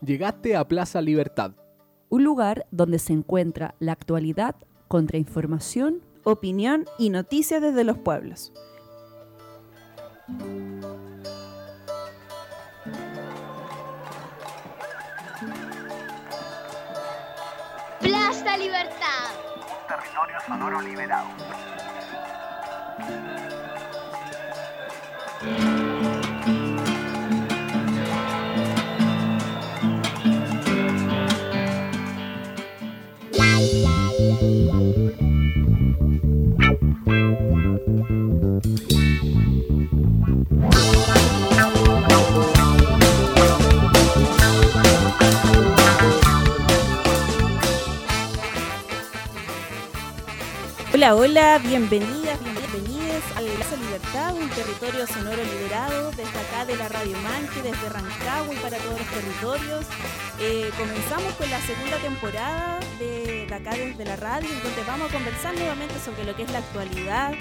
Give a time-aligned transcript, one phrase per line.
[0.00, 1.52] Llegaste a Plaza Libertad.
[2.08, 4.54] Un lugar donde se encuentra la actualidad,
[4.86, 8.52] contrainformación, opinión y noticias desde los pueblos.
[18.00, 19.34] Plaza Libertad.
[19.88, 21.26] Territorio sonoro liberado.
[51.08, 56.86] Hola, hola, bienvenidas, bienvenidos a Plaza Libertad, un territorio sonoro liberado desde acá de la
[56.86, 59.86] Radio Manque, desde Rancagua y para todos los territorios.
[60.38, 65.08] Eh, comenzamos con la segunda temporada de, de acá desde la radio, en donde vamos
[65.08, 67.32] a conversar nuevamente sobre lo que es la actualidad,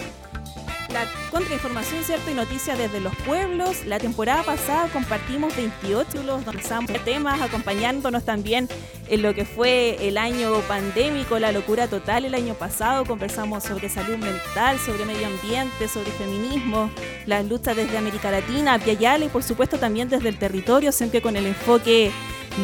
[0.89, 2.31] la contrainformación, ¿cierto?
[2.31, 3.85] Y noticias desde los pueblos.
[3.85, 8.67] La temporada pasada compartimos 28 los donde temas, acompañándonos también
[9.07, 13.05] en lo que fue el año pandémico, la locura total el año pasado.
[13.05, 16.89] Conversamos sobre salud mental, sobre medio ambiente, sobre feminismo,
[17.25, 21.35] las luchas desde América Latina, Piayala y por supuesto también desde el territorio, siempre con
[21.35, 22.11] el enfoque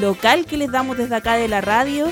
[0.01, 2.11] local que les damos desde acá de la radio.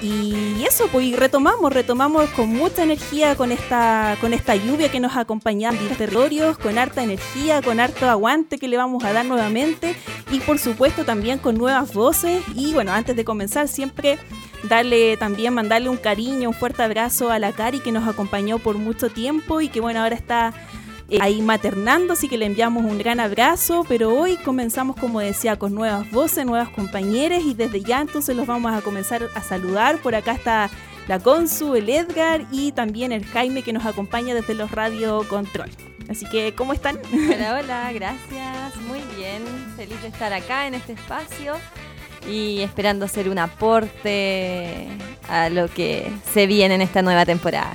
[0.00, 5.16] Y eso, pues retomamos, retomamos con mucha energía con esta, con esta lluvia que nos
[5.16, 9.96] acompaña en territorios, con harta energía, con harto aguante que le vamos a dar nuevamente
[10.30, 12.42] y por supuesto también con nuevas voces.
[12.54, 14.18] Y bueno, antes de comenzar siempre
[14.64, 18.76] darle también, mandarle un cariño, un fuerte abrazo a la Cari que nos acompañó por
[18.76, 20.54] mucho tiempo y que bueno, ahora está
[21.10, 25.58] eh, ahí maternando, así que le enviamos un gran abrazo, pero hoy comenzamos, como decía,
[25.58, 29.98] con nuevas voces, nuevas compañeras y desde ya entonces los vamos a comenzar a saludar.
[30.02, 30.68] Por acá está
[31.08, 35.70] la Consu, el Edgar y también el Jaime que nos acompaña desde los Radio Control.
[36.10, 36.98] Así que, ¿cómo están?
[37.12, 38.76] Hola, hola, gracias.
[38.86, 39.42] Muy bien,
[39.76, 41.54] feliz de estar acá en este espacio
[42.28, 44.88] y esperando hacer un aporte
[45.28, 47.72] a lo que se viene en esta nueva temporada.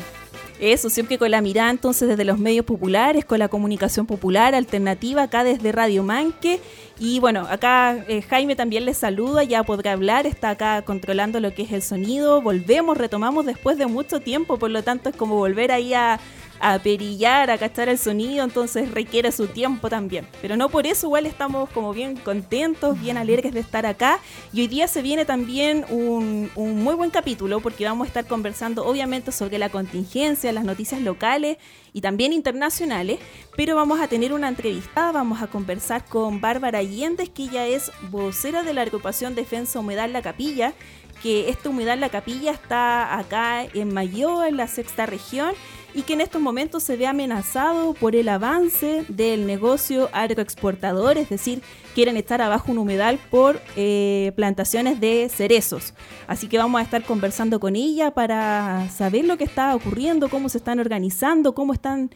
[0.59, 5.23] Eso, siempre con la mirada entonces desde los medios populares, con la comunicación popular alternativa,
[5.23, 6.59] acá desde Radio Manque.
[6.99, 11.53] Y bueno, acá eh, Jaime también les saluda, ya podrá hablar, está acá controlando lo
[11.53, 12.41] que es el sonido.
[12.41, 16.19] Volvemos, retomamos después de mucho tiempo, por lo tanto es como volver ahí a,
[16.59, 20.27] a perillar, a cachar el sonido, entonces requiere su tiempo también.
[20.41, 24.19] Pero no por eso, igual estamos como bien contentos, bien alegres de estar acá.
[24.51, 28.25] Y hoy día se viene también un, un muy buen capítulo porque vamos a estar
[28.25, 31.57] conversando obviamente sobre la contingencia, las noticias locales
[31.93, 33.19] y también internacionales,
[33.55, 37.91] pero vamos a tener una entrevista, vamos a conversar con Bárbara Allende, que ella es
[38.09, 40.73] vocera de la agrupación Defensa Humedad La Capilla,
[41.21, 45.53] que esta Humedad La Capilla está acá en Mayo, en la sexta región,
[45.93, 51.29] y que en estos momentos se ve amenazado por el avance del negocio agroexportador, es
[51.29, 51.61] decir,
[51.93, 55.93] quieren estar abajo un humedal por eh, plantaciones de cerezos.
[56.27, 60.49] Así que vamos a estar conversando con ella para saber lo que está ocurriendo, cómo
[60.49, 62.09] se están organizando, cómo están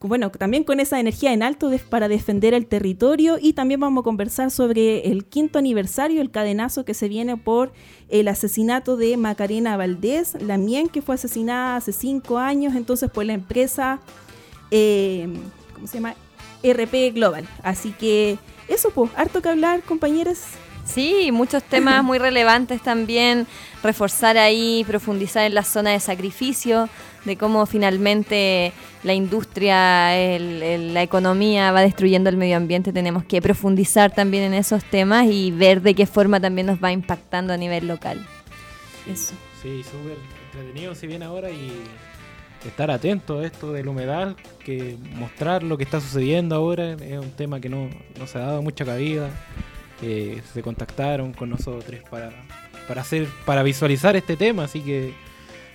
[0.00, 4.04] bueno, también con esa energía en alto para defender el territorio y también vamos a
[4.04, 7.72] conversar sobre el quinto aniversario, el cadenazo que se viene por
[8.08, 13.24] el asesinato de Macarena Valdés, la Mien, que fue asesinada hace cinco años, entonces por
[13.24, 13.98] la empresa,
[14.70, 15.28] eh,
[15.74, 16.14] ¿cómo se llama?
[16.62, 17.48] RP Global.
[17.64, 18.38] Así que
[18.68, 20.38] eso, pues, harto que hablar, compañeros.
[20.84, 23.46] Sí, muchos temas muy relevantes también,
[23.82, 26.88] reforzar ahí, profundizar en la zona de sacrificio,
[27.28, 28.72] de cómo finalmente
[29.04, 34.54] la industria, el, la economía va destruyendo el medio ambiente, tenemos que profundizar también en
[34.54, 38.26] esos temas y ver de qué forma también nos va impactando a nivel local.
[39.06, 39.34] Eso.
[39.62, 41.72] Sí, súper entretenido si viene ahora y
[42.66, 47.30] estar atento a esto del humedal, que mostrar lo que está sucediendo ahora es un
[47.32, 47.88] tema que no,
[48.18, 49.30] no se ha dado mucha cabida.
[50.00, 52.30] Eh, se contactaron con nosotros para,
[52.86, 55.12] para hacer, para visualizar este tema, así que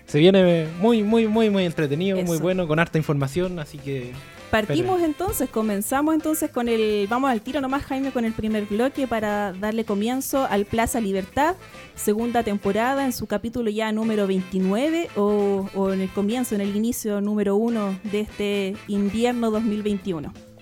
[0.05, 4.11] se viene muy, muy, muy, muy entretenido, muy bueno, con harta información, así que...
[4.51, 9.07] Partimos entonces, comenzamos entonces con el, vamos al tiro nomás Jaime con el primer bloque
[9.07, 11.55] para darle comienzo al Plaza Libertad,
[11.95, 16.75] segunda temporada en su capítulo ya número 29 o, o en el comienzo, en el
[16.75, 20.52] inicio número 1 de este invierno 2021.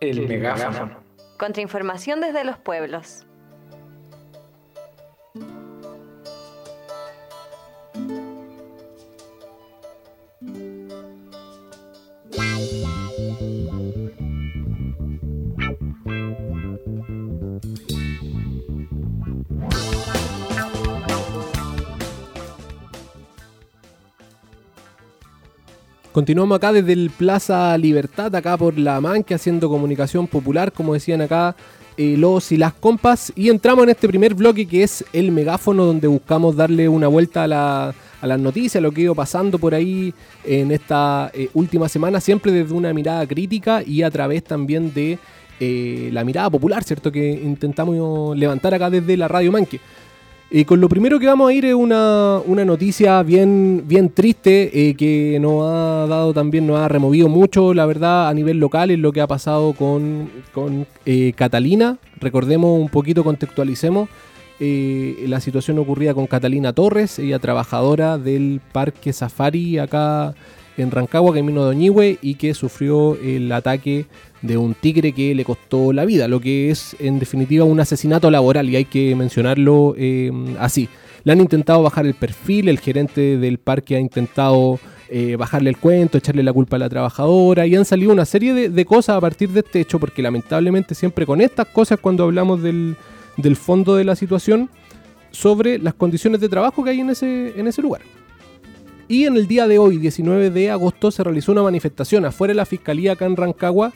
[0.00, 1.02] El megáfono.
[1.38, 3.26] Contrainformación desde los pueblos.
[26.12, 31.20] Continuamos acá desde el Plaza Libertad, acá por La Manque, haciendo comunicación popular, como decían
[31.20, 31.54] acá
[31.96, 33.32] eh, los y las compas.
[33.36, 37.44] Y entramos en este primer bloque que es el megáfono, donde buscamos darle una vuelta
[37.44, 40.12] a, la, a las noticias, lo que ha ido pasando por ahí
[40.44, 45.16] en esta eh, última semana, siempre desde una mirada crítica y a través también de
[45.60, 47.12] eh, la mirada popular, ¿cierto?
[47.12, 49.78] Que intentamos levantar acá desde la Radio Manque.
[50.52, 54.88] Y con lo primero que vamos a ir es una, una noticia bien, bien triste
[54.88, 58.90] eh, que nos ha dado también, nos ha removido mucho, la verdad, a nivel local,
[58.90, 61.98] en lo que ha pasado con, con eh, Catalina.
[62.18, 64.08] Recordemos un poquito, contextualicemos
[64.58, 70.34] eh, la situación ocurrida con Catalina Torres, ella trabajadora del Parque Safari acá
[70.76, 74.06] en Rancagua, camino de Oñihue, y que sufrió el ataque
[74.42, 78.30] de un tigre que le costó la vida, lo que es en definitiva un asesinato
[78.30, 80.88] laboral y hay que mencionarlo eh, así.
[81.24, 85.76] Le han intentado bajar el perfil, el gerente del parque ha intentado eh, bajarle el
[85.76, 89.20] cuento, echarle la culpa a la trabajadora y han salido una serie de, cosas a
[89.20, 92.96] partir de este hecho, porque lamentablemente siempre con estas cosas cuando hablamos del,
[93.36, 94.70] del fondo de la situación,
[95.32, 98.02] sobre las condiciones de trabajo que hay en ese, en ese lugar.
[99.08, 102.56] Y en el día de hoy, 19 de agosto, se realizó una manifestación afuera de
[102.56, 103.92] la Fiscalía acá en Rancagua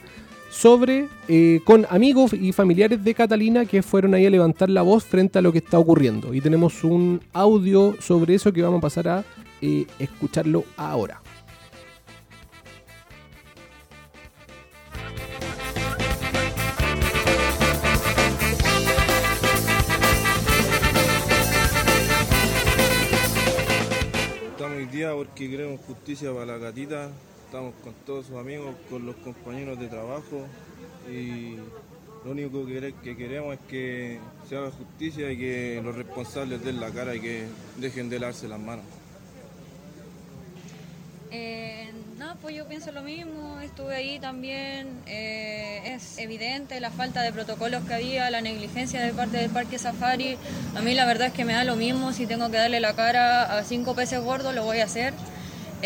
[0.54, 5.04] sobre eh, con amigos y familiares de Catalina que fueron ahí a levantar la voz
[5.04, 6.32] frente a lo que está ocurriendo.
[6.32, 9.24] Y tenemos un audio sobre eso que vamos a pasar a
[9.60, 11.20] eh, escucharlo ahora.
[24.52, 27.10] Estamos hoy día porque queremos justicia para la gatita
[27.54, 30.44] estamos con todos sus amigos, con los compañeros de trabajo
[31.08, 31.54] y
[32.24, 34.18] lo único que, queremos es que
[34.48, 37.46] se haga justicia y que los responsables den la cara y que
[37.76, 38.84] dejen de darse las manos.
[41.30, 47.22] Eh, no, pues yo pienso lo mismo, estuve ahí también, eh, es evidente la falta
[47.22, 50.36] de protocolos que había, la negligencia de parte del Parque Safari,
[50.74, 52.96] a mí la verdad es que me da lo mismo, si tengo que darle la
[52.96, 55.14] cara a cinco peces gordos lo voy a hacer.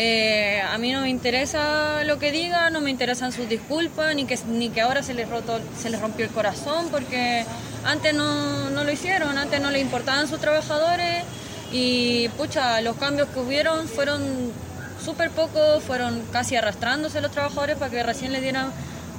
[0.01, 4.23] Eh, a mí no me interesa lo que diga, no me interesan sus disculpas, ni
[4.23, 7.43] que, ni que ahora se les, roto, se les rompió el corazón, porque
[7.83, 11.25] antes no, no lo hicieron, antes no le importaban sus trabajadores
[11.73, 14.23] y pucha, los cambios que hubieron fueron
[15.03, 18.71] súper pocos, fueron casi arrastrándose los trabajadores para que recién les dieran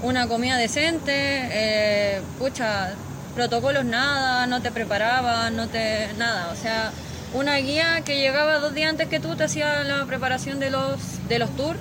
[0.03, 2.95] una comida decente, eh, pucha,
[3.35, 6.91] protocolos nada, no te preparaban, no te, nada, o sea
[7.33, 11.29] una guía que llegaba dos días antes que tú, te hacía la preparación de los,
[11.29, 11.79] de los tours.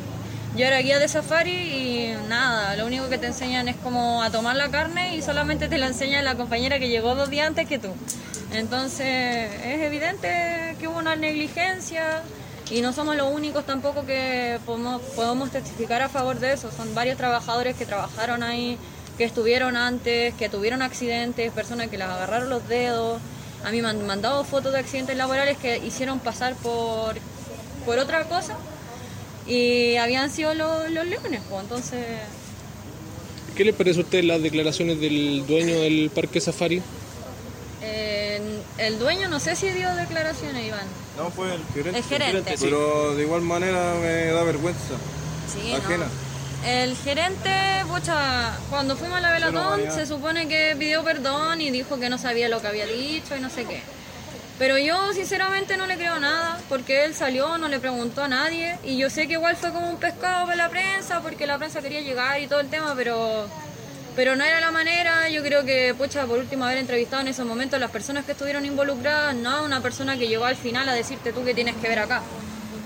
[0.56, 4.32] Yo era guía de safari y nada, lo único que te enseñan es como a
[4.32, 7.68] tomar la carne y solamente te la enseña la compañera que llegó dos días antes
[7.68, 7.90] que tú.
[8.52, 12.24] Entonces es evidente que hubo una negligencia
[12.72, 16.72] y no somos los únicos tampoco que podemos, podemos testificar a favor de eso.
[16.72, 18.78] Son varios trabajadores que trabajaron ahí,
[19.18, 23.22] que estuvieron antes, que tuvieron accidentes, personas que les agarraron los dedos.
[23.64, 27.16] A mí me han mandado fotos de accidentes laborales que hicieron pasar por,
[27.86, 28.58] por otra cosa
[29.48, 32.06] y habían sido los, leones, pues entonces...
[33.56, 36.82] ¿Qué le parece a usted las declaraciones del dueño del parque Safari?
[38.78, 40.88] el dueño no sé si dio declaraciones, Iván.
[41.18, 42.00] No, fue el gerente.
[42.00, 42.56] El gerente.
[42.60, 44.96] Pero de igual manera me da vergüenza.
[45.54, 46.08] Sí, ajena.
[46.66, 47.52] El gerente,
[47.88, 52.18] pucha, cuando fuimos a la velatón se supone que pidió perdón y dijo que no
[52.18, 53.82] sabía lo que había dicho y no sé qué.
[54.60, 58.78] Pero yo sinceramente no le creo nada, porque él salió, no le preguntó a nadie,
[58.84, 61.82] y yo sé que igual fue como un pescado para la prensa, porque la prensa
[61.82, 63.48] quería llegar y todo el tema, pero,
[64.18, 65.30] pero no era la manera.
[65.30, 68.66] Yo creo que, pucha, por último haber entrevistado en esos momentos las personas que estuvieron
[68.66, 72.00] involucradas, no una persona que llegó al final a decirte tú que tienes que ver
[72.00, 72.22] acá.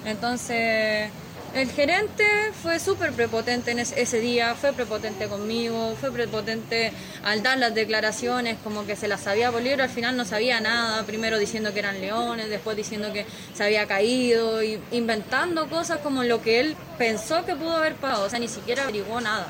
[0.05, 1.09] Entonces,
[1.53, 2.25] el gerente
[2.61, 6.91] fue súper prepotente en ese, día, fue prepotente conmigo, fue prepotente
[7.23, 10.59] al dar las declaraciones, como que se las sabía por libro, al final no sabía
[10.61, 15.99] nada, primero diciendo que eran leones, después diciendo que se había caído, y inventando cosas
[15.99, 19.47] como lo que él pensó que pudo haber pasado, o sea, ni siquiera averiguó nada.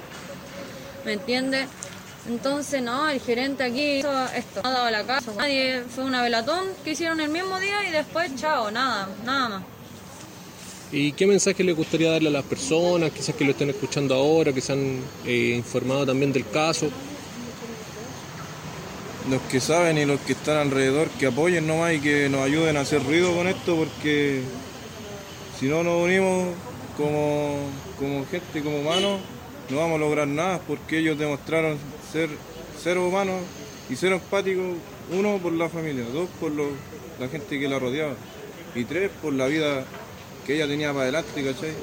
[1.05, 1.67] ¿Me entiende?
[2.27, 6.21] Entonces, no, el gerente aquí hizo esto, no ha dado la casa, nadie, fue una
[6.21, 9.72] velatón que hicieron el mismo día y después, chao, nada, nada más.
[10.93, 14.53] ¿Y qué mensaje le gustaría darle a las personas, quizás que lo estén escuchando ahora,
[14.53, 16.87] que se han eh, informado también del caso?
[19.29, 22.75] los que saben y los que están alrededor que apoyen nomás y que nos ayuden
[22.75, 24.41] a hacer ruido con esto porque
[25.57, 26.49] si no nos unimos
[26.97, 27.55] como,
[27.97, 29.21] como gente, como humanos,
[29.69, 31.77] no vamos a lograr nada porque ellos demostraron
[32.11, 32.29] ser
[32.77, 33.41] ser humanos
[33.89, 34.75] y ser empáticos,
[35.11, 38.15] uno por la familia, dos por la gente que la rodeaba
[38.75, 39.85] y tres por la vida
[40.45, 41.73] que ella tenía para adelante, ¿cachai?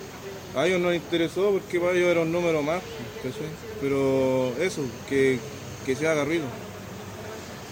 [0.57, 2.83] A ellos no les interesó porque para ellos era un número más,
[3.23, 3.49] ¿cachai?
[3.81, 5.39] Pero eso, que,
[5.87, 6.45] que se haga ruido.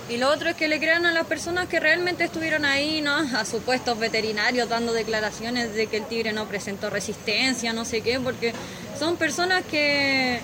[0.09, 3.14] Y lo otro es que le crean a las personas que realmente estuvieron ahí, ¿no?
[3.14, 8.18] A supuestos veterinarios dando declaraciones de que el tigre no presentó resistencia, no sé qué,
[8.18, 8.54] porque
[8.99, 10.40] son personas que,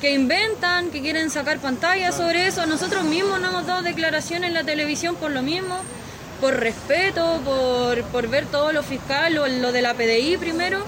[0.00, 2.66] que inventan, que quieren sacar pantalla sobre eso.
[2.66, 5.80] Nosotros mismos no hemos dado declaraciones en la televisión por lo mismo,
[6.40, 10.84] por respeto, por, por ver todo lo fiscal o lo de la PDI primero.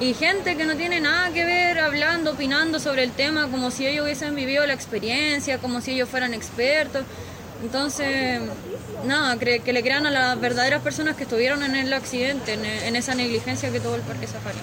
[0.00, 3.86] Y gente que no tiene nada que ver hablando, opinando sobre el tema, como si
[3.86, 7.04] ellos hubiesen vivido la experiencia, como si ellos fueran expertos.
[7.62, 8.40] Entonces,
[9.06, 13.14] nada, que le crean a las verdaderas personas que estuvieron en el accidente, en, esa
[13.14, 14.58] negligencia que tuvo el Parque Safari.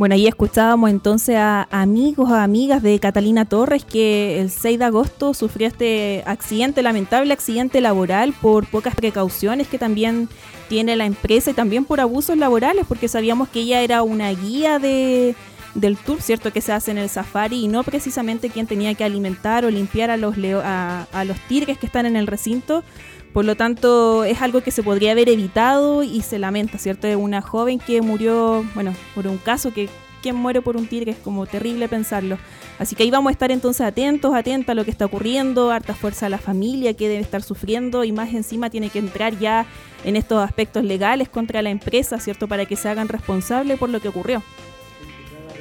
[0.00, 4.84] Bueno, ahí escuchábamos entonces a amigos, a amigas de Catalina Torres que el 6 de
[4.86, 10.30] agosto sufrió este accidente, lamentable accidente laboral por pocas precauciones que también
[10.70, 14.78] tiene la empresa y también por abusos laborales, porque sabíamos que ella era una guía
[14.78, 15.34] de,
[15.74, 16.50] del tour, ¿cierto?
[16.50, 20.10] Que se hace en el safari y no precisamente quien tenía que alimentar o limpiar
[20.10, 22.84] a los, a, a los tigres que están en el recinto.
[23.32, 27.06] Por lo tanto, es algo que se podría haber evitado y se lamenta, ¿cierto?
[27.06, 29.88] Es una joven que murió, bueno, por un caso que
[30.20, 32.38] quien muere por un tigre es como terrible pensarlo.
[32.78, 35.94] Así que ahí vamos a estar entonces atentos, atentos a lo que está ocurriendo, harta
[35.94, 39.66] fuerza a la familia que debe estar sufriendo y más encima tiene que entrar ya
[40.04, 42.48] en estos aspectos legales contra la empresa, ¿cierto?
[42.48, 44.42] Para que se hagan responsables por lo que ocurrió.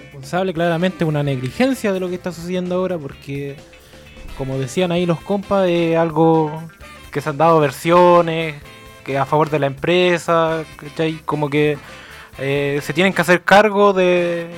[0.04, 3.58] Responsable claramente una negligencia de lo que está sucediendo ahora porque,
[4.38, 6.52] como decían ahí los compas, es algo
[7.10, 8.56] que se han dado versiones
[9.04, 10.64] que a favor de la empresa,
[11.26, 11.78] Como que
[12.38, 14.50] eh, se tienen que hacer cargo de,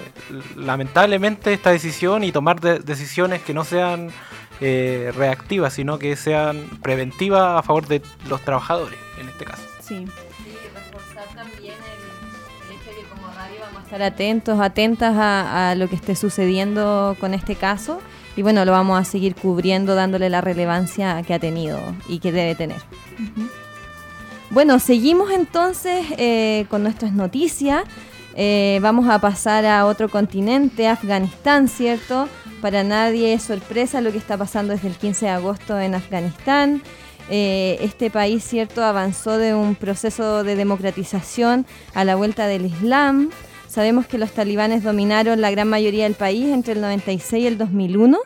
[0.56, 4.12] lamentablemente, esta decisión y tomar decisiones que no sean
[4.60, 9.64] eh, reactivas, sino que sean preventivas a favor de los trabajadores, en este caso.
[9.82, 10.06] Sí.
[10.76, 15.76] reforzar también el, hecho de que como radio vamos a estar atentos, atentas a, a
[15.76, 18.02] lo que esté sucediendo con este caso
[18.36, 22.32] y bueno, lo vamos a seguir cubriendo dándole la relevancia que ha tenido y que
[22.32, 22.82] debe tener.
[24.50, 27.84] Bueno, seguimos entonces eh, con nuestras noticias.
[28.36, 32.30] Eh, vamos a pasar a otro continente, Afganistán, ¿cierto?
[32.62, 36.82] Para nadie es sorpresa lo que está pasando desde el 15 de agosto en Afganistán.
[37.30, 43.30] Eh, este país, ¿cierto?, avanzó de un proceso de democratización a la vuelta del Islam.
[43.72, 47.58] Sabemos que los talibanes dominaron la gran mayoría del país entre el 96 y el
[47.58, 48.18] 2001,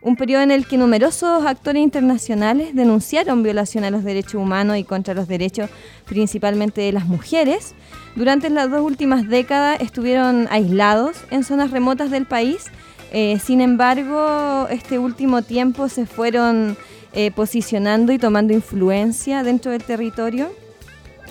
[0.00, 4.84] un periodo en el que numerosos actores internacionales denunciaron violación a los derechos humanos y
[4.84, 5.70] contra los derechos
[6.04, 7.74] principalmente de las mujeres.
[8.14, 12.66] Durante las dos últimas décadas estuvieron aislados en zonas remotas del país.
[13.10, 16.76] Eh, sin embargo, este último tiempo se fueron
[17.12, 20.52] eh, posicionando y tomando influencia dentro del territorio.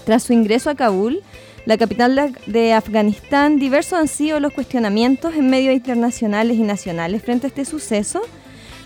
[0.03, 1.21] Tras su ingreso a Kabul,
[1.65, 7.45] la capital de Afganistán, diversos han sido los cuestionamientos en medios internacionales y nacionales frente
[7.45, 8.21] a este suceso,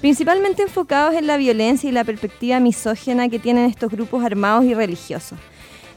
[0.01, 4.73] principalmente enfocados en la violencia y la perspectiva misógena que tienen estos grupos armados y
[4.73, 5.39] religiosos.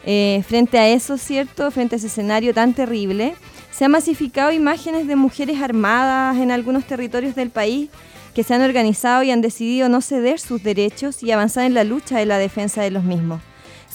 [0.06, 1.70] Eh, frente a eso, ¿cierto?
[1.72, 3.34] Frente a ese escenario tan terrible,
[3.72, 7.90] se han masificado imágenes de mujeres armadas en algunos territorios del país
[8.34, 11.82] que se han organizado y han decidido no ceder sus derechos y avanzar en la
[11.82, 13.40] lucha de la defensa de los mismos.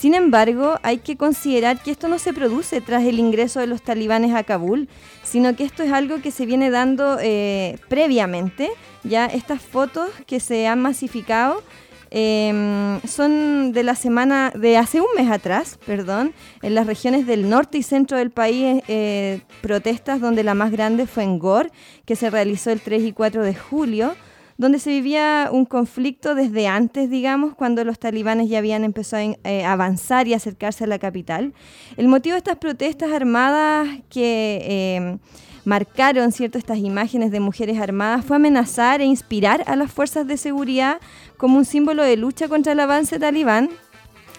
[0.03, 3.81] Sin embargo, hay que considerar que esto no se produce tras el ingreso de los
[3.81, 4.89] talibanes a Kabul,
[5.23, 8.69] sino que esto es algo que se viene dando eh, previamente.
[9.05, 11.63] Ya estas fotos que se han masificado
[12.11, 17.47] em, son de la semana de hace un mes atrás, perdón, en las regiones del
[17.47, 21.71] norte y centro del país, eh, protestas donde la más grande fue en Gor,
[22.05, 24.15] que se realizó el 3 y 4 de julio
[24.57, 29.49] donde se vivía un conflicto desde antes, digamos, cuando los talibanes ya habían empezado a
[29.49, 31.53] eh, avanzar y acercarse a la capital.
[31.97, 35.17] El motivo de estas protestas armadas que eh,
[35.65, 40.37] marcaron cierto estas imágenes de mujeres armadas fue amenazar e inspirar a las fuerzas de
[40.37, 40.99] seguridad
[41.37, 43.69] como un símbolo de lucha contra el avance talibán.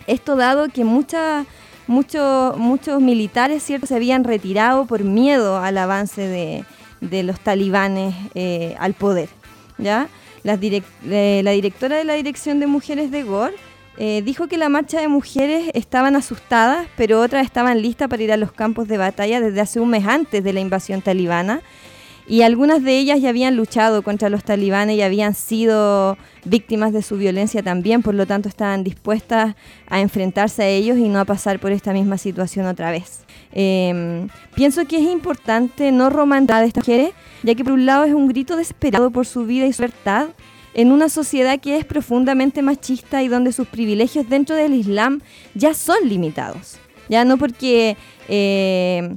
[0.06, 1.47] Esto dado que muchos,
[1.87, 6.28] muchos militares cierto, se habían retirado por miedo al avance
[7.00, 9.28] de, los talibanes eh, al poder.
[9.78, 10.08] ¿Ya?
[10.42, 13.52] La, eh, la directora de la Dirección de Mujeres de GOR
[13.96, 18.32] eh, dijo que la marcha de mujeres estaban asustadas, pero otras estaban listas para ir
[18.32, 21.62] a los campos de batalla desde hace un mes antes de la invasión talibana.
[22.26, 27.02] Y algunas de ellas ya habían luchado contra los talibanes y habían sido víctimas de
[27.02, 29.54] su violencia también, por lo tanto estaban dispuestas
[29.86, 33.23] a enfrentarse a ellos y no a pasar por esta misma situación otra vez.
[33.56, 37.12] Em, pienso que es importante no romantizar a estas mujeres,
[37.44, 40.28] ya que por un lado es un grito desesperado por su vida y su libertad,
[40.75, 45.23] en una sociedad que es profundamente machista y donde sus privilegios dentro del Islam
[45.54, 46.78] ya son limitados.
[47.08, 47.96] Ya no porque
[48.28, 49.16] eh,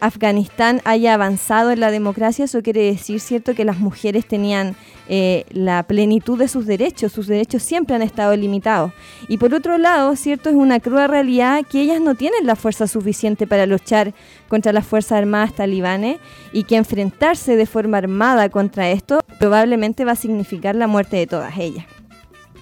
[0.00, 4.74] Afganistán haya avanzado en la democracia, eso quiere decir, ¿cierto?, que las mujeres tenían
[5.10, 8.92] eh, la plenitud de sus derechos, sus derechos siempre han estado limitados.
[9.26, 12.86] Y por otro lado, ¿cierto?, es una cruda realidad que ellas no tienen la fuerza
[12.86, 14.12] suficiente para luchar
[14.48, 16.18] contra las Fuerzas Armadas talibanes
[16.52, 21.26] y que enfrentarse de forma armada contra esto probablemente va a significar la muerte de
[21.26, 21.86] todas ellas.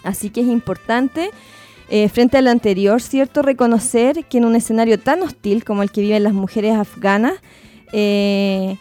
[0.05, 1.31] Así que es importante
[1.89, 3.43] eh, frente a lo anterior, ¿cierto?
[3.43, 7.35] Reconocer que en un escenario tan hostil como el que viven las mujeres afganas
[7.93, 8.77] eh,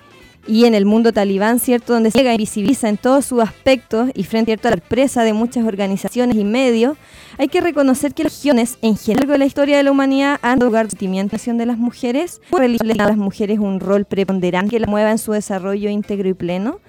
[0.48, 1.94] y en el mundo talibán, ¿cierto?
[1.94, 5.34] Donde se llega y visibiliza en todos sus aspectos y frente a la sorpresa de
[5.34, 6.98] muchas organizaciones y medios,
[7.38, 10.60] hay que reconocer que las regiones en general de la historia de la humanidad han
[10.60, 10.88] dado lugar a
[11.58, 15.90] de las mujeres, a las mujeres un rol preponderante que la mueva en su desarrollo
[15.90, 16.80] íntegro y pleno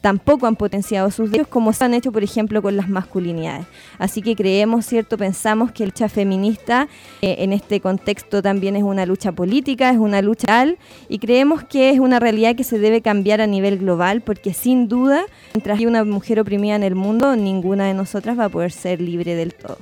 [0.00, 3.66] tampoco han potenciado sus derechos como se han hecho, por ejemplo, con las masculinidades.
[3.98, 5.16] Así que creemos, ¿cierto?
[5.16, 6.88] Pensamos que la lucha feminista
[7.22, 10.78] eh, en este contexto también es una lucha política, es una lucha real
[11.08, 14.88] y creemos que es una realidad que se debe cambiar a nivel global porque sin
[14.88, 18.72] duda, mientras hay una mujer oprimida en el mundo, ninguna de nosotras va a poder
[18.72, 19.78] ser libre del todo.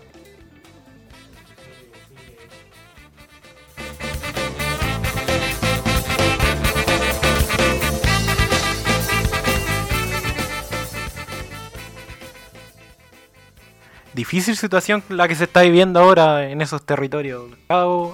[14.16, 17.44] Difícil situación la que se está viviendo ahora en esos territorios.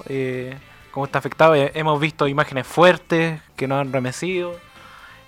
[0.07, 0.55] Eh,
[0.91, 1.55] cómo está afectado.
[1.55, 4.55] Eh, hemos visto imágenes fuertes que nos han remecido.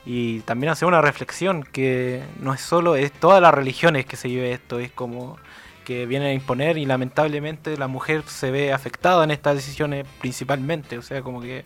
[0.05, 4.27] Y también hace una reflexión que no es solo, es todas las religiones que se
[4.27, 5.37] vive esto, es como
[5.83, 10.99] que vienen a imponer y lamentablemente la mujer se ve afectada en estas decisiones principalmente,
[10.99, 11.65] o sea, como que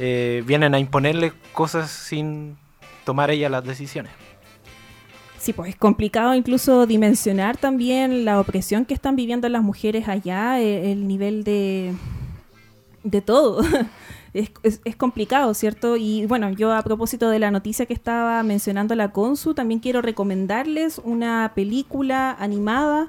[0.00, 2.56] eh, vienen a imponerle cosas sin
[3.04, 4.12] tomar ella las decisiones.
[5.40, 10.60] Sí, pues es complicado incluso dimensionar también la opresión que están viviendo las mujeres allá,
[10.60, 11.94] eh, el, nivel de,
[13.02, 13.62] de todo.
[14.32, 14.52] Es,
[14.84, 15.96] es, complicado, ¿cierto?
[15.96, 20.02] Y bueno, yo a propósito de la noticia que estaba mencionando la Consu, también quiero
[20.02, 23.08] recomendarles una película animada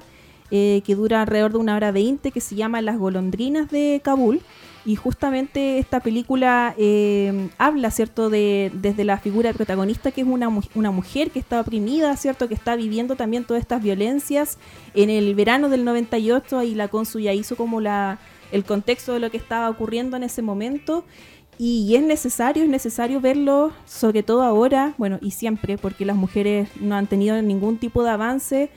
[0.50, 4.40] eh, que dura alrededor de una hora veinte que se llama Las golondrinas de Kabul
[4.84, 10.26] y justamente esta película eh, habla, ¿cierto?, de, desde la figura del protagonista, que es
[10.26, 14.58] una, una mujer que está oprimida, ¿cierto?, que está viviendo también todas estas violencias.
[14.94, 18.18] En el verano del 98, ahí la Consu ya hizo como la,
[18.50, 21.04] el contexto de lo que estaba ocurriendo en ese momento.
[21.58, 26.68] Y es necesario, es necesario verlo, sobre todo ahora, bueno, y siempre, porque las mujeres
[26.80, 28.70] no han tenido ningún tipo de avance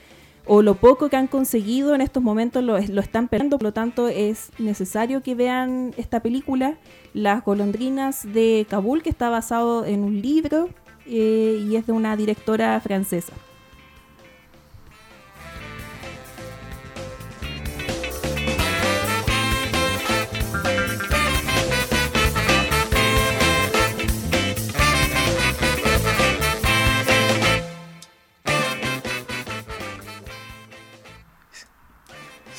[0.46, 4.08] o lo poco que han conseguido en estos momentos lo, están perdiendo, por lo tanto
[4.08, 6.78] es necesario que vean esta película,
[7.14, 10.70] Las golondrinas de Kabul, que está basado en un libro
[11.08, 13.34] eh, y es de una directora francesa.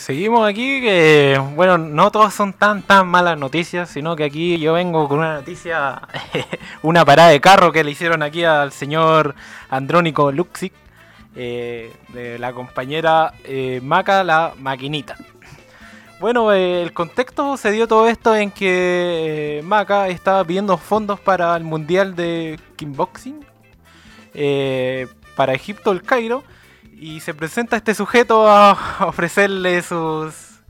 [0.06, 4.72] Seguimos aquí que, bueno, no todas son tan, tan malas noticias, sino que aquí yo
[4.74, 6.00] vengo con una noticia,
[6.82, 9.34] una parada de carro que le hicieron aquí al señor
[9.68, 10.72] Andrónico Luxic,
[11.34, 15.16] eh, de la compañera eh, Maca la Maquinita.
[16.20, 21.56] Bueno, eh, el contexto se dio todo esto en que Maca estaba pidiendo fondos para
[21.56, 23.44] el Mundial de Kickboxing
[25.34, 26.44] para Egipto, el Cairo,
[26.98, 28.72] y se presenta este sujeto a
[29.06, 30.60] ofrecerle sus,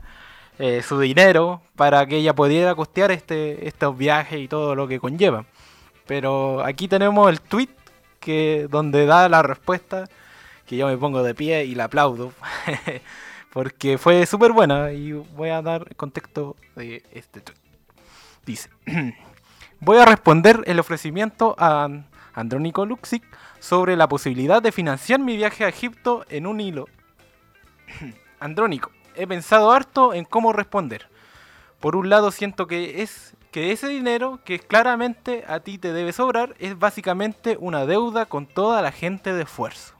[0.59, 4.99] eh, su dinero para que ella pudiera costear este, estos viajes y todo lo que
[4.99, 5.45] conlleva.
[6.07, 7.69] Pero aquí tenemos el tweet
[8.21, 10.09] que, donde da la respuesta,
[10.67, 12.33] que yo me pongo de pie y la aplaudo,
[13.53, 17.57] porque fue súper buena y voy a dar contexto de este tweet.
[18.45, 18.71] Dice,
[19.81, 21.89] voy a responder el ofrecimiento a
[22.35, 23.23] Andrónico Luxic
[23.67, 26.87] sobre la posibilidad de financiar mi viaje a Egipto en un hilo.
[28.39, 31.09] Andrónico, he pensado harto en cómo responder.
[31.81, 36.13] Por un lado siento que es que ese dinero que claramente a ti te debe
[36.13, 39.95] sobrar es básicamente una deuda con toda la gente de esfuerzo,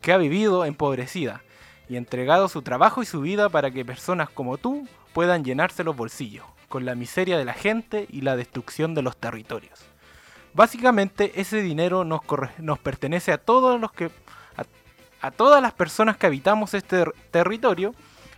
[0.00, 1.44] que ha vivido empobrecida
[1.88, 5.96] y entregado su trabajo y su vida para que personas como tú puedan llenarse los
[5.96, 9.89] bolsillos, con la miseria de la gente y la destrucción de los territorios.
[10.54, 12.20] Básicamente ese dinero nos,
[12.58, 14.10] nos pertenece a todos los que
[15.22, 17.94] a, todas las personas que habitamos este territorio,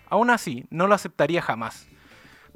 [0.08, 1.86] aún así no lo aceptaría jamás.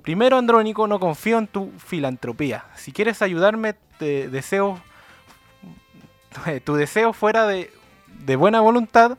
[0.03, 2.64] Primero, Andrónico, no confío en tu filantropía.
[2.75, 4.81] Si quieres ayudarme, te deseo
[6.64, 7.73] tu deseo fuera de,
[8.09, 9.16] de buena voluntad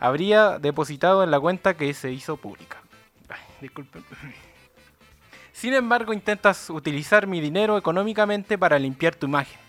[0.00, 2.78] habría depositado en la cuenta que se hizo pública.
[3.60, 4.04] disculpen.
[5.60, 9.60] Sin embargo, intentas utilizar mi dinero económicamente para limpiar tu imagen,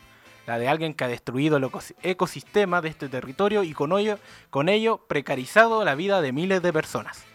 [0.47, 1.69] la de alguien que ha destruido el
[2.01, 4.17] ecosistema de este territorio y con ello,
[4.49, 7.25] con ello precarizado la vida de miles de personas.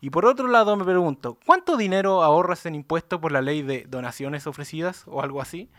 [0.00, 3.86] Y por otro lado me pregunto, ¿cuánto dinero ahorras en impuestos por la ley de
[3.88, 5.70] donaciones ofrecidas o algo así?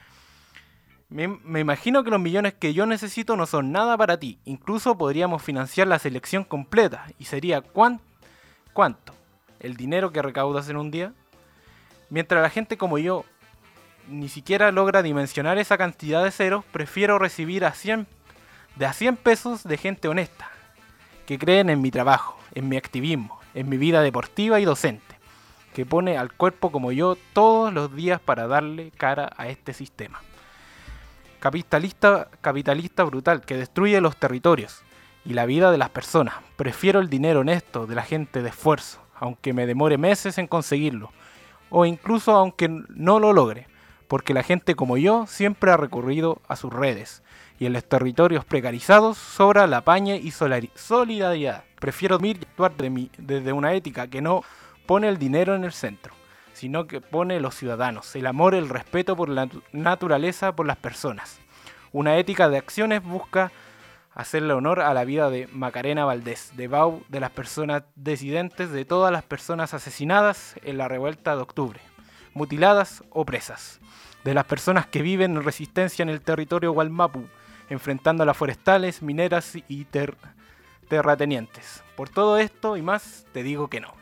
[1.10, 4.40] Me, imagino que los millones que yo necesito no son nada para ti.
[4.46, 7.06] Incluso podríamos financiar la selección completa.
[7.20, 9.14] ¿Y sería cuánto?
[9.60, 11.14] ¿El dinero que recaudas en un día?
[12.14, 13.26] Mientras la gente como yo
[14.08, 18.06] ni siquiera logra dimensionar esa cantidad de ceros, prefiero recibir a 100,
[18.76, 20.48] de a 100 pesos de gente honesta,
[21.26, 25.18] que creen en mi trabajo, en mi activismo, en mi vida deportiva y docente,
[25.74, 30.22] que pone al cuerpo como yo todos los días para darle cara a este sistema
[31.40, 34.84] capitalista, capitalista brutal que destruye los territorios
[35.26, 36.36] y la vida de las personas.
[36.58, 41.12] Prefiero el dinero honesto de la gente de esfuerzo, aunque me demore meses en conseguirlo,
[41.76, 43.68] o incluso aunque no lo logre,
[44.08, 47.24] porque la gente como yo siempre ha recurrido a sus redes,
[47.60, 51.64] y en los territorios precarizados sobra la paña y solidaridad.
[51.80, 54.44] Prefiero actuar de desde una ética que no
[54.86, 56.14] pone el dinero en el centro
[56.54, 61.40] sino que pone los ciudadanos, el amor, el respeto por la naturaleza, por las personas.
[61.92, 63.52] Una ética de acciones busca
[64.14, 68.86] hacerle honor a la vida de Macarena Valdés, de Bau, de las personas disidentes, de
[68.86, 71.80] todas las personas asesinadas en la revuelta de octubre,
[72.34, 73.80] mutiladas o presas,
[74.24, 77.26] de las personas que viven en resistencia en el territorio Gualmapu,
[77.70, 79.88] enfrentando a las forestales, mineras y
[80.88, 81.84] terratenientes.
[81.96, 83.94] Por todo esto y más, te digo que no.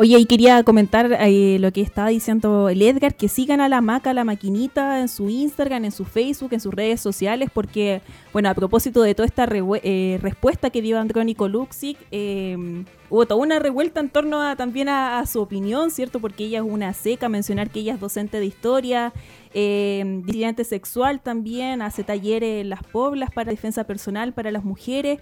[0.00, 3.80] Oye, y quería comentar eh, lo que estaba diciendo el Edgar, que sigan a la
[3.80, 8.00] maca, la maquinita en su Instagram, en su Facebook, en sus redes sociales, porque,
[8.32, 13.40] bueno, a propósito de toda esta eh, respuesta que dio Andrónico Luxic, em, hubo toda
[13.40, 16.20] una revuelta en torno a, también a, su opinión, ¿cierto?
[16.20, 19.12] Porque ella es una seca, mencionar que ella es docente de historia,
[19.52, 25.18] eh, disidente sexual también, hace talleres en las poblas para defensa personal para las mujeres.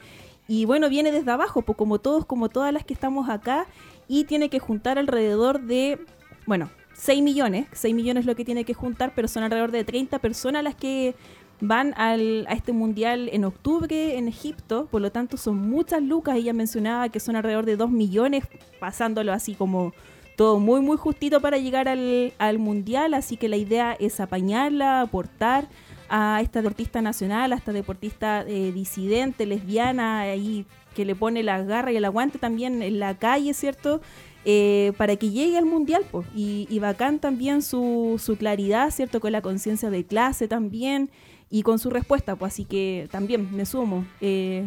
[0.48, 3.66] Y bueno, viene desde abajo, pues como todos, como todas las que estamos acá,
[4.08, 5.98] y tiene que juntar alrededor de,
[6.46, 9.84] bueno, 6 millones, 6 millones es lo que tiene que juntar, pero son alrededor de
[9.84, 11.14] 30 personas las que
[11.60, 16.36] van al, a este mundial en octubre en Egipto, por lo tanto son muchas lucas,
[16.36, 18.44] ella mencionaba que son alrededor de 2 millones,
[18.78, 19.92] pasándolo así como
[20.36, 25.00] todo muy muy justito para llegar al, al mundial, así que la idea es apañarla,
[25.00, 25.66] aportar
[26.08, 31.62] a esta deportista nacional, a esta deportista eh, disidente, lesbiana, ahí que le pone la
[31.62, 34.00] garra y el aguante también en la calle, ¿cierto?
[34.46, 36.26] Eh, para que llegue al mundial, pues.
[36.34, 39.20] Y, bacán también su, su claridad, ¿cierto?
[39.20, 41.10] Con la conciencia de clase también
[41.50, 42.54] y con su respuesta, pues.
[42.54, 44.06] Así que también me sumo.
[44.20, 44.66] Eh,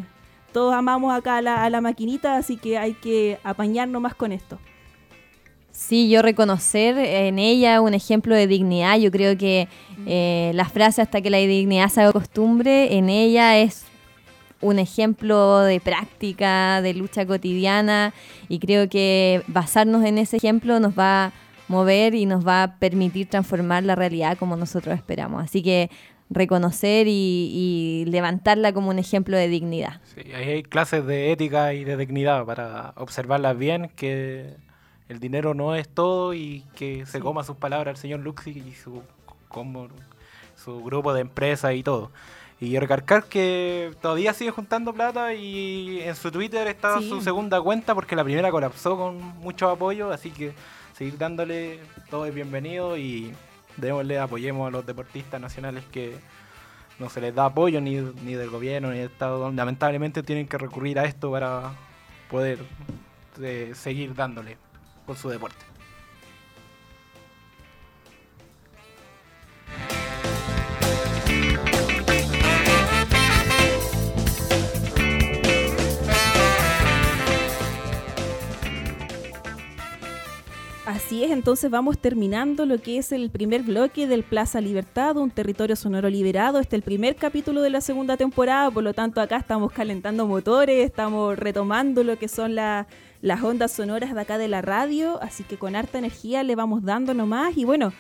[0.53, 4.31] todos amamos acá a la, a la maquinita, así que hay que apañarnos más con
[4.31, 4.59] esto.
[5.71, 8.99] Sí, yo reconocer en ella un ejemplo de dignidad.
[8.99, 9.69] Yo creo que
[10.05, 13.85] eh, la frase hasta que la dignidad se haga costumbre, en ella es
[14.61, 18.13] un ejemplo de práctica, de lucha cotidiana
[18.47, 21.31] y creo que basarnos en ese ejemplo nos va a
[21.67, 25.43] mover y nos va a permitir transformar la realidad como nosotros esperamos.
[25.43, 25.89] Así que
[26.29, 30.01] reconocer y, levantarla como un ejemplo de dignidad.
[30.03, 34.55] Sí, ahí hay clases de ética y de dignidad para observarlas bien, que
[35.07, 38.73] el dinero no es todo y que se coma sus palabras el señor Luxi y
[38.73, 39.01] su,
[39.47, 39.87] como,
[40.55, 42.11] su grupo de empresas y todo.
[42.61, 47.95] Y recargar que todavía sigue juntando plata y en su Twitter está su segunda cuenta
[47.95, 50.53] porque la primera colapsó con mucho apoyo, así que
[50.93, 53.33] seguir dándole todo es bienvenido y
[53.77, 56.17] démosle, apoyemos a los deportistas nacionales que
[56.99, 59.49] no se les da apoyo ni, ni del gobierno ni del Estado.
[59.51, 61.71] Lamentablemente tienen que recurrir a esto para
[62.29, 62.59] poder
[63.41, 64.57] eh, seguir dándole
[65.05, 65.69] con su deporte.
[80.89, 85.29] Así es, entonces vamos terminando lo que es el primer bloque del Plaza Libertad, un
[85.29, 86.59] territorio sonoro liberado.
[86.59, 90.25] Este es el primer capítulo de la segunda temporada, por lo tanto acá estamos calentando
[90.25, 92.87] motores, estamos retomando lo que son las
[93.43, 97.13] ondas sonoras de acá de la radio, así que con harta energía le vamos dando
[97.13, 97.93] nomás y bueno,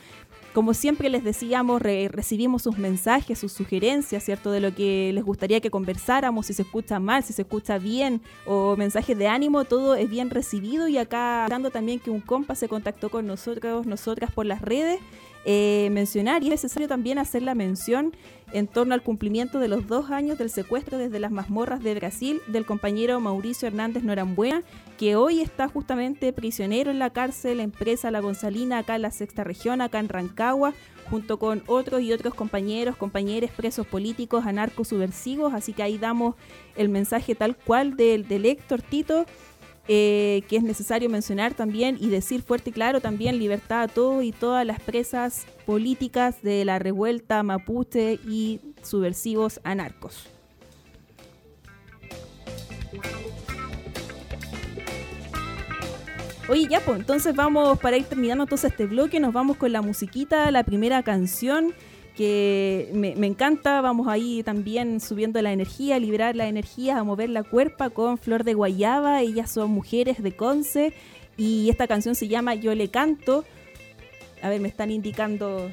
[0.53, 4.51] como siempre les decíamos, recibimos sus mensajes, sus sugerencias, ¿cierto?
[4.51, 8.21] De lo que les gustaría que conversáramos, si se escucha mal, si se escucha bien,
[8.45, 10.87] o mensajes de ánimo, todo es bien recibido.
[10.87, 14.99] Y acá, hablando también que un compa se contactó con nosotros, nosotras por las redes,
[15.45, 18.13] eh, mencionar y es necesario también hacer la mención
[18.51, 22.41] en torno al cumplimiento de los dos años del secuestro desde las mazmorras de Brasil
[22.47, 24.63] del compañero Mauricio Hernández Norambuena,
[24.99, 29.45] que hoy está justamente prisionero en la cárcel empresa La Gonzalina, acá en la sexta
[29.45, 30.73] región, acá en Rancagua,
[31.09, 36.35] junto con otros y otros compañeros, compañeros presos políticos, anarcos subversivos, así que ahí damos
[36.75, 39.25] el mensaje tal cual del, del Héctor Tito
[39.87, 44.21] eh, que es necesario mencionar también y decir fuerte y claro también libertad a todos
[44.25, 50.27] y todas las presas políticas de la revuelta mapuche y subversivos anarcos.
[56.49, 59.83] Oye, ya pues, entonces vamos para ir terminando entonces este bloque, nos vamos con la
[59.83, 61.75] musiquita, la primera canción
[62.17, 63.81] que me, encanta.
[63.81, 68.43] Vamos ahí también subiendo la energía, liberar la energía, a mover la cuerpa con Flor
[68.43, 69.21] de Guayaba.
[69.21, 70.91] Ellas son mujeres de Conce
[71.37, 73.45] y esta canción se llama Yo le canto.
[74.41, 75.69] A ver, me están indicando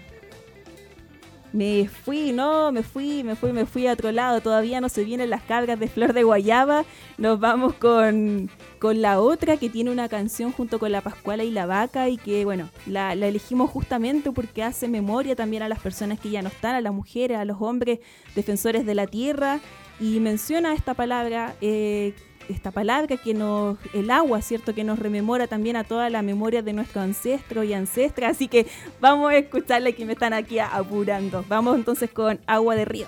[1.56, 4.42] me fui, no, me fui, me fui, me fui a otro lado.
[4.42, 6.84] Todavía no se vienen las cargas de Flor de Guayaba.
[7.16, 11.50] Nos vamos con, con la otra que tiene una canción junto con la Pascuala y
[11.50, 16.20] la Vaca y que, bueno, la, elegimos justamente porque hace memoria también a las personas
[16.20, 18.00] que ya no están, a las mujeres, a los hombres
[18.34, 19.60] defensores de la tierra.
[19.98, 22.12] Y menciona esta palabra eh,
[22.48, 24.74] esta palabra que nos, el agua, ¿cierto?
[24.74, 28.36] Que nos rememora también a toda la memoria de nuestros ancestros y ancestras.
[28.36, 28.66] Así que
[29.00, 31.44] vamos a escucharle que me están aquí apurando.
[31.48, 33.06] Vamos entonces con agua de río.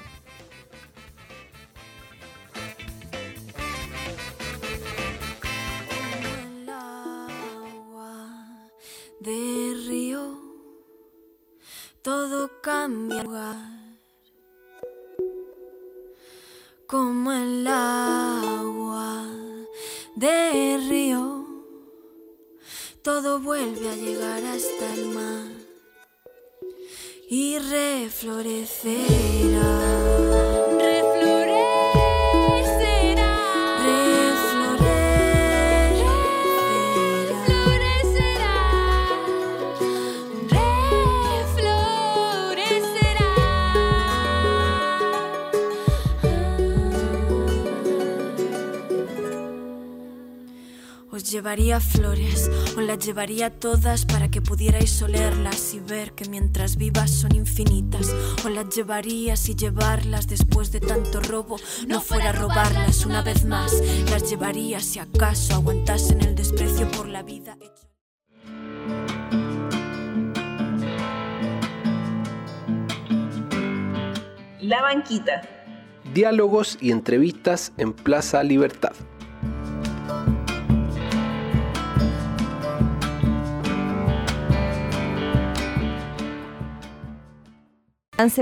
[9.20, 10.38] de río,
[12.03, 13.24] todo cambia
[16.87, 17.97] como el agua
[23.20, 25.48] todo vuelve a llegar hasta el mar
[27.28, 30.58] y reflorecerá.
[51.30, 57.10] Llevaría flores, os las llevaría todas para que pudierais olerlas y ver que mientras vivas
[57.10, 58.14] son infinitas.
[58.44, 63.72] Os las llevarías y llevarlas después de tanto robo, no fuera robarlas una vez más.
[64.10, 67.56] Las llevaría si acaso aguantasen el desprecio por la vida.
[74.60, 75.42] La banquita.
[76.12, 78.92] Diálogos y entrevistas en Plaza Libertad.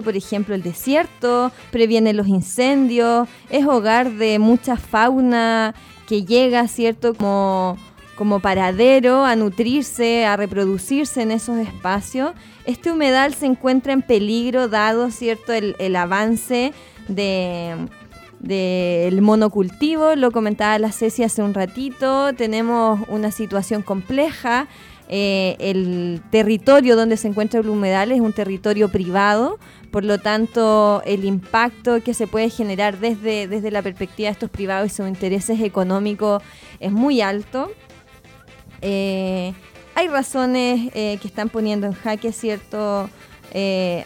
[0.02, 5.74] Por ejemplo, el desierto, previene los incendios, es hogar de mucha fauna
[6.08, 7.76] que llega, ¿cierto?, como,
[8.16, 12.32] como paradero a nutrirse, a reproducirse en esos espacios.
[12.64, 16.72] Este humedal se encuentra en peligro dado, ¿cierto?, el, el avance
[17.08, 17.76] de
[18.38, 24.68] del monocultivo, lo comentaba la Ceci hace un ratito, tenemos una situación compleja
[25.08, 29.58] eh, el territorio donde se encuentra el humedal es un territorio privado,
[29.90, 34.50] por lo tanto el impacto que se puede generar desde, desde la perspectiva de estos
[34.50, 36.42] privados y sus intereses económicos
[36.80, 37.70] es muy alto.
[38.82, 39.52] Eh,
[39.94, 43.08] hay razones eh, que están poniendo en jaque, ¿cierto?,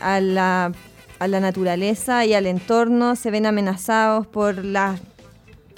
[0.00, 0.70] a, la,
[1.18, 5.00] a la naturaleza y al entorno, se ven amenazados por las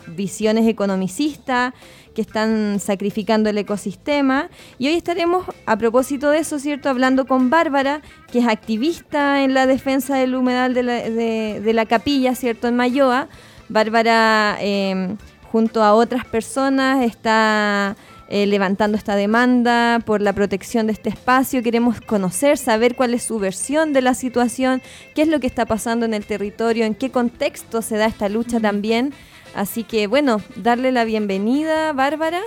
[0.07, 1.73] visiones economicistas
[2.15, 4.49] que están sacrificando el ecosistema.
[4.79, 9.55] Y hoy estaremos, a propósito de eso, ¿cierto?, hablando con Bárbara, que es activista en
[9.55, 13.29] la defensa del humedal de la, capilla, ¿cierto?, en Mayoa.
[13.69, 15.17] Bárbara, em,
[15.51, 17.97] junto a otras personas, está...
[18.35, 21.63] Eh, levantando esta demanda por la protección de este espacio.
[21.63, 24.81] Queremos conocer, saber cuál es su versión de la situación,
[25.15, 28.31] qué es lo que está pasando en el territorio, en qué contexto se da esta
[28.31, 29.13] lucha también.
[29.55, 32.41] Así que bueno, darle la bienvenida, Bárbara.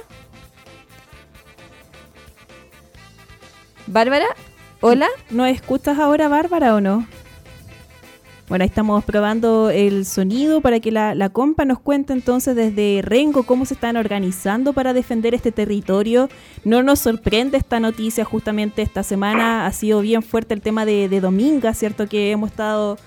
[3.88, 4.26] Bárbara,
[4.82, 5.08] hola.
[5.30, 7.06] ¿No escuchas ahora, Bárbara, o no?
[8.48, 13.02] Bueno, ahí estamos probando el sonido para que la, la, compa nos cuente entonces desde
[13.02, 16.30] Rengo cómo se están organizando para defender este territorio.
[16.64, 21.10] No nos sorprende esta noticia, justamente esta semana ha sido bien fuerte el tema de,
[21.10, 22.08] de Dominga, ¿cierto?
[22.08, 22.98] Que hemos estado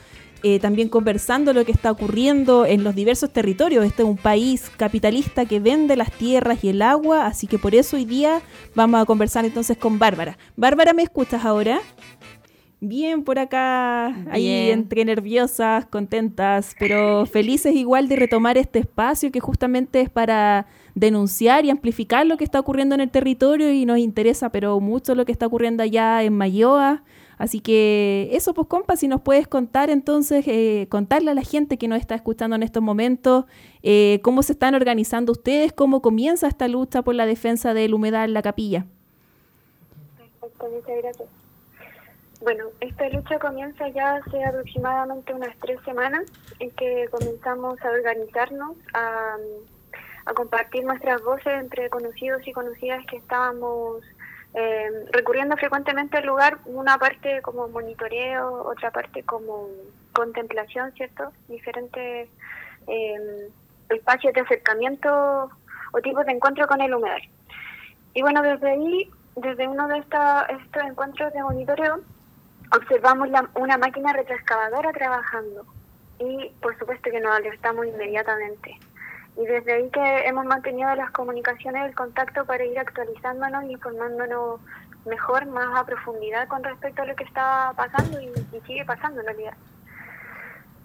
[0.42, 3.85] eh, también conversando lo que está ocurriendo en los diversos territorios.
[3.85, 7.74] Este es un país capitalista que vende las tierras y el agua, así que por
[7.74, 8.40] eso hoy día
[8.74, 10.38] vamos a conversar entonces con Bárbara.
[10.57, 11.81] Bárbara, ¿me escuchas ahora?
[12.81, 19.40] Bien por acá, ahí entre nerviosas, contentas, pero felices igual de retomar este espacio que
[19.40, 23.98] justamente es para denunciar y amplificar lo que está ocurriendo en el territorio y nos
[23.98, 27.03] interesa pero mucho lo que está ocurriendo allá en Mayoa.
[27.38, 31.79] Así que eso, pues compa, si nos puedes contar entonces, eh, contarle a la gente
[31.79, 33.44] que nos está escuchando en estos momentos,
[33.83, 38.31] eh, cómo se están organizando ustedes, cómo comienza esta lucha por la defensa del humedal
[38.31, 38.87] en la capilla.
[40.40, 41.29] Perfecto, gracias.
[42.40, 46.22] Bueno, esta lucha comienza ya hace aproximadamente unas tres semanas
[46.61, 49.37] en que comenzamos a organizarnos, a,
[50.35, 54.05] compartir nuestras voces entre conocidos y conocidas que estábamos
[54.54, 59.68] eh, recurriendo frecuentemente al lugar, una parte como monitoreo, otra parte como
[60.12, 61.32] contemplación, ¿cierto?
[61.48, 62.28] Diferentes
[62.87, 63.48] eh,
[63.90, 65.50] espacios de acercamiento
[65.92, 67.22] o tipos de encuentro con el humedal.
[68.14, 72.00] Y bueno, desde ahí, desde uno de estos encuentros de monitoreo,
[72.76, 75.64] observamos una máquina retroexcavadora trabajando
[76.18, 78.78] y por supuesto que nos alertamos inmediatamente.
[79.38, 84.61] Y desde ahí que hemos mantenido las comunicaciones, el contacto para ir actualizándonos y informándonos
[85.07, 88.33] mejor, más a profundidad con respecto a lo que está pasando y,
[88.66, 89.55] sigue pasando en realidad.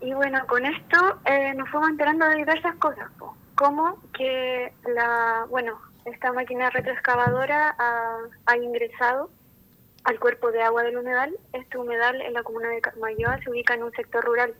[0.01, 3.09] Y bueno, con esto eh, nos fuimos enterando de diversas cosas,
[3.55, 9.29] como que la, bueno, esta máquina retroexcavadora ha, ha ingresado
[10.03, 11.35] al cuerpo de agua del humedal.
[11.53, 14.53] Este humedal en la comuna de Mayoa se ubica en un sector rural.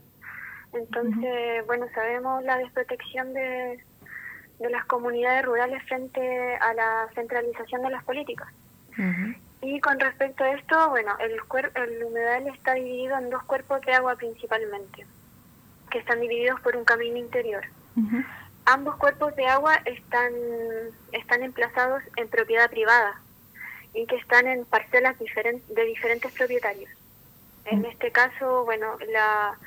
[0.74, 3.84] Entonces, bueno, sabemos la desprotección de,
[4.60, 8.48] de las comunidades rurales frente a la centralización de las políticas.
[9.62, 11.32] Y con respecto a esto, bueno, el,
[11.76, 15.06] el humedal está dividido en dos cuerpos de agua principalmente,
[15.90, 17.64] que están divididos por un camino interior.
[18.66, 20.34] Ambos cuerpos de agua están,
[21.12, 23.20] están emplazados en propiedad privada,
[23.94, 26.90] y que están en parcelas de diferentes propietarios.
[27.66, 29.58] En este caso, bueno, la,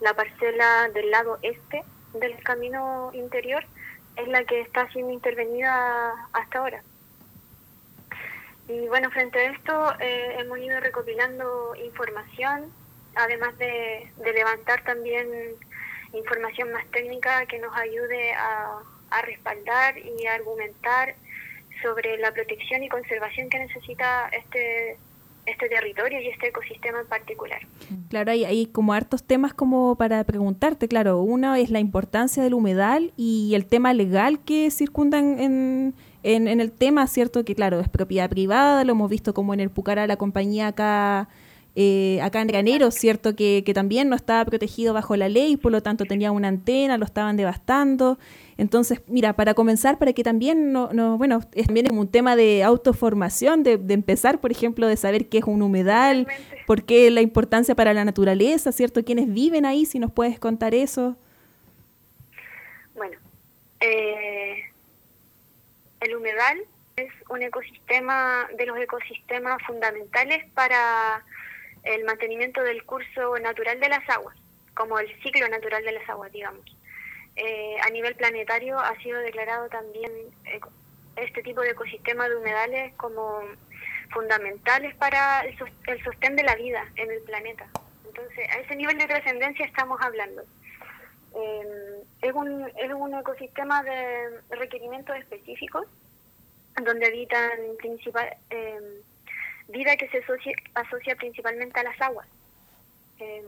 [0.00, 1.84] la parcela del lado este
[2.14, 3.64] del camino interior
[4.16, 6.82] es la que está siendo intervenida hasta ahora.
[8.68, 12.72] Y bueno, frente a esto eh, hemos ido recopilando información,
[13.16, 15.28] además de, levantar también
[16.12, 21.14] información más técnica que nos ayude a, a respaldar y a argumentar
[21.82, 24.98] sobre la protección y conservación que necesita este
[25.46, 27.60] este territorio y este ecosistema en particular.
[28.08, 32.54] Claro, hay, hay como hartos temas como para preguntarte, claro, uno es la importancia del
[32.54, 37.44] humedal y el tema legal que circundan en, en, en el tema, ¿cierto?
[37.44, 41.28] Que claro, es propiedad privada, lo hemos visto como en el Pucará, la compañía acá
[41.76, 43.36] eh, acá en Granero, ¿cierto?
[43.36, 46.98] Que, que, también no estaba protegido bajo la ley, por lo tanto tenía una antena,
[46.98, 48.18] lo estaban devastando.
[48.60, 52.36] Entonces, mira, para comenzar, para que también, no, no bueno, es también como un tema
[52.36, 56.26] de autoformación, de, de, empezar, por ejemplo, de saber qué es un humedal,
[56.66, 59.02] por qué la importancia para la naturaleza, ¿cierto?
[59.02, 59.86] ¿Quiénes viven ahí?
[59.86, 61.16] Si nos puedes contar eso.
[62.94, 63.16] Bueno,
[63.80, 64.62] eh,
[66.00, 66.60] el humedal
[66.96, 71.24] es un ecosistema de los ecosistemas fundamentales para
[71.82, 74.36] el mantenimiento del curso natural de las aguas,
[74.74, 76.79] como el ciclo natural de las aguas, digamos.
[77.36, 80.10] Eh, a nivel planetario ha sido declarado también
[80.44, 80.60] eh,
[81.16, 83.40] este tipo de ecosistema de humedales como
[84.12, 85.56] fundamentales para el,
[86.04, 87.66] sostén de la vida en el planeta.
[88.06, 90.42] Entonces, a ese nivel de trascendencia estamos hablando.
[91.34, 95.86] Eh, es, un, es un ecosistema de requerimientos específicos
[96.82, 98.36] donde habitan principal,
[99.68, 102.26] vida que se asocia, asocia principalmente a las aguas.
[103.18, 103.44] Eh,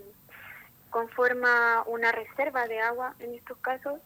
[0.93, 3.99] conforma una reserva de agua en estos casos,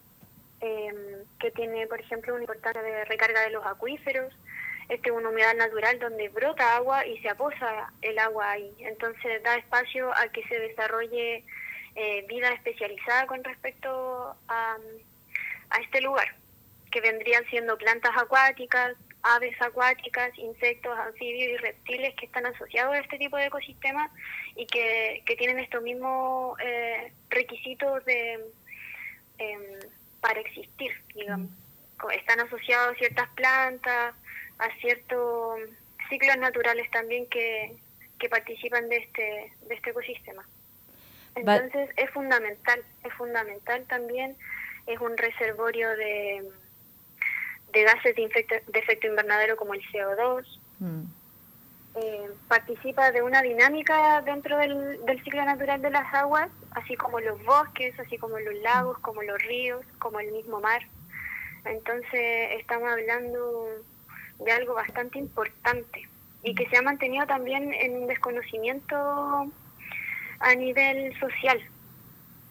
[0.61, 4.33] eh, que tiene, por ejemplo, una importancia de recarga de los acuíferos.
[4.89, 8.73] Este es una humedad natural donde brota agua y se aposa el agua ahí.
[8.79, 11.45] Entonces da espacio a que se desarrolle
[11.97, 14.77] eh, vida especializada con respecto a,
[15.71, 16.29] a este lugar,
[16.93, 23.01] que vendrían siendo plantas acuáticas, aves acuáticas, insectos, anfibios y reptiles que están asociados a
[23.01, 24.11] este tipo de ecosistemas
[24.55, 28.41] y que, tienen estos mismos eh, requisitos de
[29.39, 29.63] em,
[30.21, 31.51] para existir, digamos.
[32.15, 34.15] Están asociados a ciertas plantas,
[34.59, 35.61] a ciertos
[36.09, 37.77] ciclos naturales también que,
[38.19, 40.47] que participan de este, de este ecosistema.
[41.35, 44.37] Entonces es fundamental, es fundamental también,
[44.87, 46.51] es un reservorio de,
[47.77, 50.45] de gases de, de efecto invernadero como el CO2.
[50.81, 51.03] Mm.
[51.97, 57.21] Eh, participa de una dinámica dentro del, del, ciclo natural de las aguas, así como
[57.21, 60.83] los bosques, así como los lagos, como los ríos, como el mismo mar.
[61.65, 63.67] Entonces estamos hablando
[64.39, 66.07] de algo bastante importante
[66.43, 69.51] y que se ha mantenido también en un desconocimiento
[70.39, 71.61] a nivel social.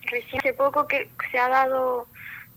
[0.03, 2.07] Recién hace poco que se ha dado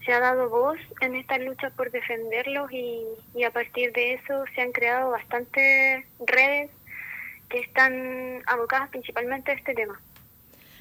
[0.09, 3.03] se ha dado voz en estas luchas por defenderlos y,
[3.35, 6.71] y a partir de eso se han creado bastantes redes
[7.51, 10.01] que están abocadas principalmente a este tema.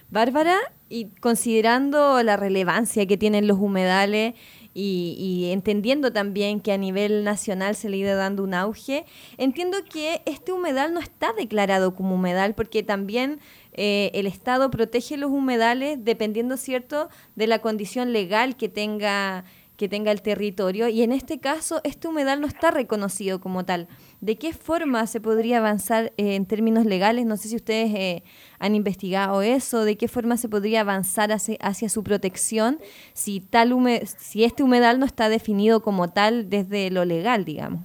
[0.09, 0.55] Bárbara,
[0.87, 4.35] y considerando la relevancia que tienen los humedales
[4.79, 9.05] y, entendiendo también que a nivel nacional se le ha ido dando un auge,
[9.37, 13.39] entiendo que este humedal no está declarado como humedal porque también
[13.77, 19.45] eh, el Estado protege los humedales dependiendo, ¿cierto?, de la condición legal que tenga
[19.77, 23.87] que tenga el territorio y en este caso este humedal no está reconocido como tal.
[24.21, 27.27] ¿De qué forma se podría avanzar eh, en términos legales?
[27.27, 28.23] No sé si ustedes eh,
[28.57, 32.79] han investigado eso, de qué forma se podría avanzar hacia, su protección
[33.13, 33.75] si, tal
[34.17, 37.81] si este humedal no está definido como tal desde lo legal, digamos.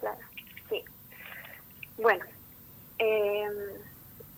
[0.00, 0.18] Claro,
[0.70, 0.82] sí.
[1.98, 2.24] Bueno,
[2.98, 3.77] em,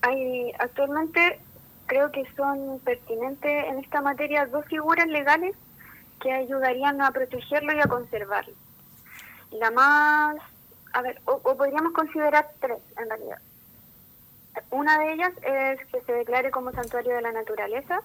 [0.03, 1.40] hay actualmente
[1.86, 5.57] creo que son pertinentes en esta materia dos figuras legales
[6.20, 8.55] que ayudarían a protegerlo y a conservarlo.
[9.51, 10.36] La más,
[10.92, 13.38] a ver, o, podríamos considerar tres en realidad.
[14.70, 18.01] Una de ellas es que se declare como santuario de la naturaleza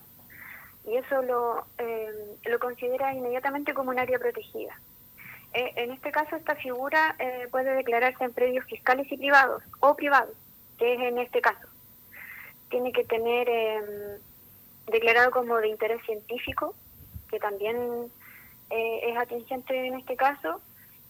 [0.86, 4.80] y eso lo, eh, lo considera inmediatamente como un área protegida.
[5.54, 9.96] Eh, en este caso, esta figura eh, puede declararse en predios fiscales y privados o
[9.96, 10.36] privados,
[10.80, 11.68] que es en este caso.
[12.70, 14.20] Tiene que tener em,
[14.88, 16.76] declarado como de interés científico
[17.30, 17.78] que también
[18.70, 20.62] eh, es atingente en este caso,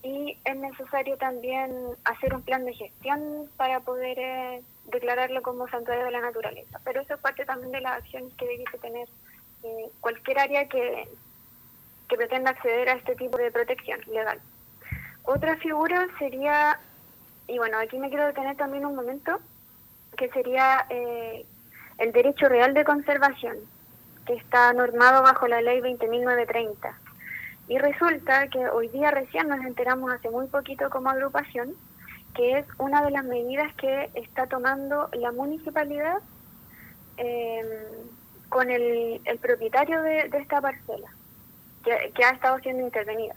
[0.03, 1.71] y es necesario también
[2.03, 6.79] hacer un plan de gestión para poder eh, declararlo como santuario de la naturaleza.
[6.83, 9.07] Pero eso es parte también de las acciones que debe tener
[9.63, 11.07] eh, cualquier área que,
[12.07, 14.39] que pretenda acceder a este tipo de protección legal.
[15.23, 16.79] Otra figura sería,
[17.47, 19.39] y bueno, aquí me quiero detener también un momento,
[20.16, 20.86] que sería
[21.97, 23.57] el derecho real de conservación,
[24.26, 26.93] que está normado bajo la ley 20.930.
[27.68, 31.76] Y resulta que hoy día recién nos enteramos hace muy poquito como agrupación
[32.36, 36.18] que es una de las medidas que está tomando la municipalidad
[37.18, 37.66] em,
[38.49, 41.07] con el, propietario de, esta parcela,
[41.84, 43.36] que, que ha estado siendo intervenida.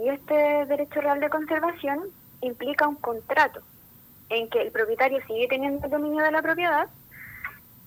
[0.00, 2.04] Y este derecho real de conservación
[2.40, 3.62] implica un contrato
[4.30, 6.88] en que el propietario sigue teniendo el dominio de la propiedad,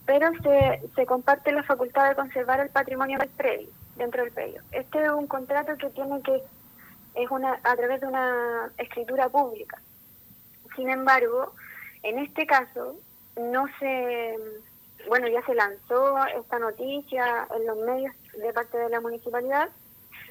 [0.06, 4.62] pero se, se comparte la facultad de conservar el patrimonio del predio, dentro del predio.
[4.72, 6.42] Este es un contrato que tiene que,
[7.16, 9.80] es una, a través de una escritura pública.
[10.76, 11.54] Sin embargo,
[12.04, 12.96] en este caso,
[13.38, 14.36] no se,
[15.08, 19.70] bueno, ya se lanzó esta noticia en los medios de parte de la municipalidad,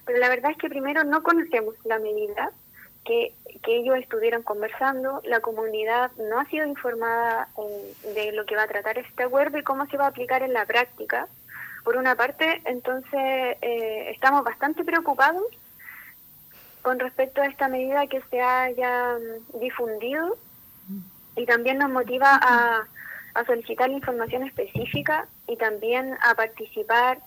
[0.04, 2.52] pero la verdad es que primero no conocemos la medida,
[3.04, 8.56] que, que, ellos estuvieron conversando, la comunidad no ha sido informada eh, de lo que
[8.56, 11.28] va a tratar este acuerdo y cómo se va a aplicar en la práctica.
[11.84, 15.44] Por una parte, entonces eh, estamos bastante preocupados
[16.82, 20.36] con respecto a esta medida que se haya mm, difundido
[21.36, 22.86] y también nos motiva a,
[23.34, 27.18] a solicitar información específica y también a participar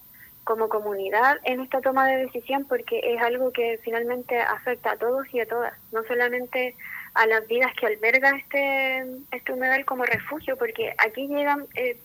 [0.44, 5.26] como comunidad en esta toma de decisión porque es algo que finalmente afecta a todos
[5.34, 6.76] y a todas, no solamente
[7.14, 12.00] a las vidas que alberga este, este humedal como refugio, porque aquí llegan eh,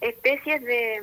[0.00, 1.02] especies de,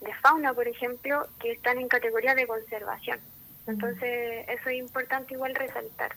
[0.00, 3.18] de fauna, por ejemplo, que están en categoría de conservación.
[3.66, 6.14] Entonces, eso es importante igual resaltar.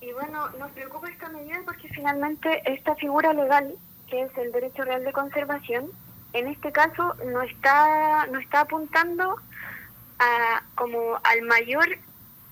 [0.00, 3.74] Y bueno, nos preocupa esta medida porque finalmente esta figura legal,
[4.08, 5.90] que es el derecho real de conservación,
[6.34, 9.36] en este caso no está, no está apuntando
[10.18, 11.86] a, como al mayor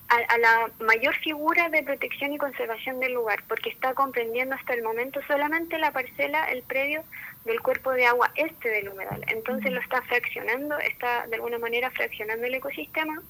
[0.09, 4.83] a, la mayor figura de protección y conservación del lugar, porque está comprendiendo hasta el
[4.83, 7.03] momento solamente la parcela, el predio
[7.45, 9.25] del cuerpo de agua este del humedal.
[9.29, 13.23] Entonces lo está fraccionando, está de alguna manera fraccionando el ecosistema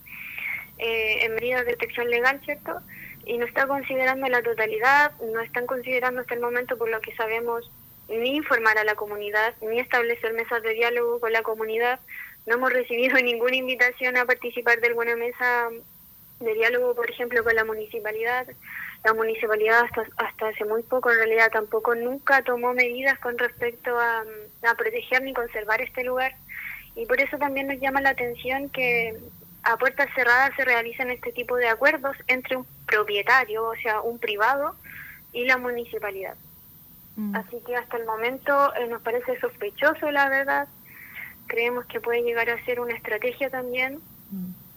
[0.79, 2.81] eh, en medida de protección legal, ¿cierto?
[3.25, 7.15] Y no está considerando la totalidad, no están considerando hasta el momento, por lo que
[7.15, 7.71] sabemos,
[8.13, 12.01] ni informar a la comunidad, ni establecer mesas de diálogo con la comunidad.
[12.47, 15.69] No hemos recibido ninguna invitación a participar de alguna mesa
[16.41, 18.47] de diálogo, por ejemplo, con la municipalidad.
[19.05, 23.99] la municipalidad hasta, hasta hace muy poco, en realidad tampoco nunca tomó medidas con respecto
[23.99, 24.25] a,
[24.63, 26.35] a proteger ni conservar este lugar.
[26.95, 29.17] Y por eso también nos llama la atención que
[29.63, 34.19] a puertas cerradas se realizan este tipo de acuerdos entre un propietario, o sea, un
[34.19, 34.77] privado,
[35.33, 36.37] y la municipalidad.
[37.17, 37.35] Mm.
[37.37, 40.69] Así que hasta el momento eh, nos parece sospechoso, la verdad.
[41.47, 44.01] Creemos que puede llegar a ser una estrategia también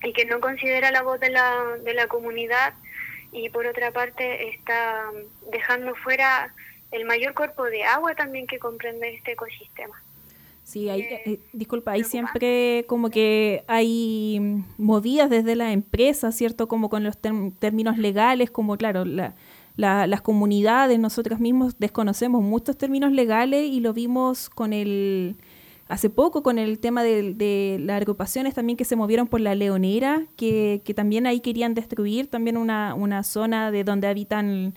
[0.03, 2.73] y que no considera la voz de la, de la comunidad
[3.31, 5.11] y por otra parte está
[5.51, 6.53] dejando fuera
[6.91, 10.01] el mayor cuerpo de agua también que comprende este ecosistema.
[10.63, 16.67] Sí, hay, eh, disculpa, hay siempre como que hay mm, movidas desde la empresa, ¿cierto?
[16.67, 19.36] Como con los términos legales, como claro, la,
[19.76, 25.36] la- las comunidades, nosotros mismos desconocemos muchos términos legales y lo vimos con el,
[25.88, 29.53] hace poco con el tema de, de las agrupaciones también que se movieron por la
[29.55, 34.73] Leonera, que, que también ahí querían destruir también una, una zona de donde habitan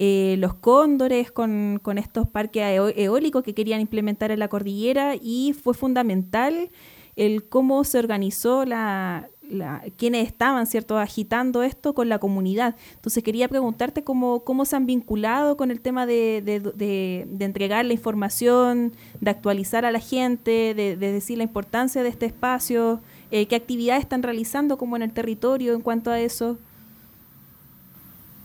[0.00, 2.62] eh, los cóndores con, con estos parques
[2.96, 6.70] eólicos que querían implementar en la cordillera y fue fundamental
[7.16, 12.74] el cómo se organizó la, la- quienes estaban cierto agitando esto con la comunidad.
[12.94, 17.44] Entonces quería preguntarte cómo, cómo se han vinculado con el tema de, de- de- de
[17.44, 22.26] entregar la información, de actualizar a la gente, de, de decir la importancia de este
[22.26, 26.58] espacio, eh, qué actividades están realizando como en el territorio en cuanto a eso.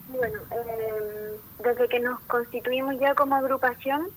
[0.09, 4.07] Bueno, eh, desde que nos constituimos ya como agrupación,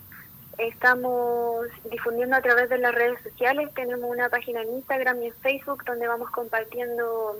[0.58, 3.68] estamos difundiendo a través de las redes sociales.
[3.74, 7.36] Tenemos una página en Instagram y en Facebook donde vamos compartiendo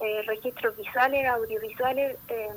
[0.00, 2.48] eh, registros visuales, audiovisuales, eh,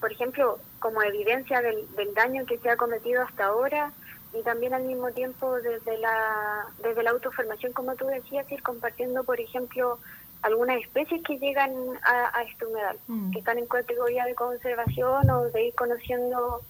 [0.00, 3.92] por ejemplo, como evidencia del, del daño que se ha cometido hasta ahora
[4.32, 9.24] y también al mismo tiempo desde la, desde la autoformación, como tú decías, ir compartiendo,
[9.24, 9.98] por ejemplo,
[10.42, 11.72] algunas especies que llegan
[12.02, 13.30] a, a este humedal, Mm.
[13.32, 16.62] que están en categoría de conservación o de ir conociendo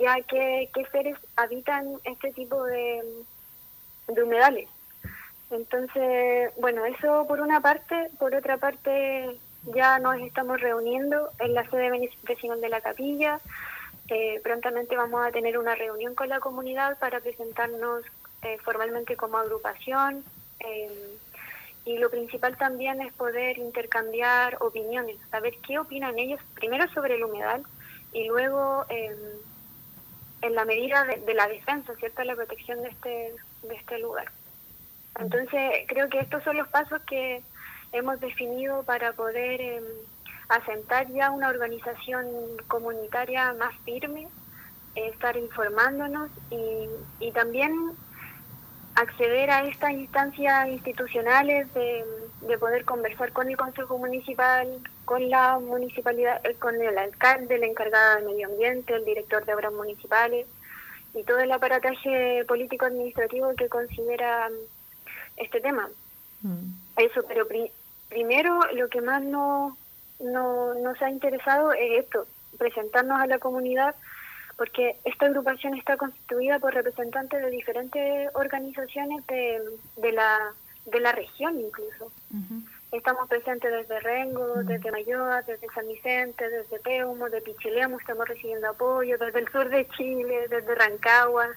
[0.00, 3.02] ya qué, qué seres habitan este tipo de,
[4.08, 4.68] de humedales.
[5.50, 8.10] Entonces, bueno, eso por una parte.
[8.18, 9.38] Por otra parte,
[9.74, 13.40] ya nos estamos reuniendo en la sede vecinal de la capilla.
[14.08, 18.04] Eh, prontamente vamos a tener una reunión con la comunidad para presentarnos
[18.42, 20.24] eh, formalmente como agrupación.
[20.60, 21.18] eh,
[21.86, 27.22] y lo principal también es poder intercambiar opiniones, saber qué opinan ellos, primero sobre el
[27.22, 27.62] humedal
[28.12, 29.16] y luego eh,
[30.42, 32.22] en la medida de, de la defensa, ¿cierto?
[32.24, 34.30] La protección de este, de este lugar.
[35.18, 37.42] Entonces, creo que estos son los pasos que
[37.92, 39.80] hemos definido para poder eh,
[40.48, 42.26] asentar ya una organización
[42.68, 44.28] comunitaria más firme,
[44.94, 47.72] estar informándonos y, y también
[48.94, 52.04] acceder a estas instancias institucionales de,
[52.46, 54.68] de poder conversar con el Consejo Municipal,
[55.04, 59.54] con la municipalidad, eh, con el alcalde, la encargada de medio ambiente, el director de
[59.54, 60.46] obras municipales
[61.14, 64.52] y todo el aparataje político-administrativo que considera mm,
[65.38, 65.88] este tema.
[66.96, 67.72] Eso, pero pri-
[68.08, 69.76] primero lo que más no,
[70.20, 72.26] no, nos ha interesado es esto,
[72.58, 73.94] presentarnos a la comunidad,
[74.56, 79.60] porque esta agrupación está constituida por representantes de diferentes organizaciones de,
[79.96, 80.52] de, la,
[80.86, 82.10] de la región incluso.
[82.92, 88.70] Estamos presentes desde Rengo, desde Mayoa, desde San Vicente, desde Peumo, de Pichilemu, estamos recibiendo
[88.70, 91.48] apoyo, desde el sur de Chile, desde Rancagua.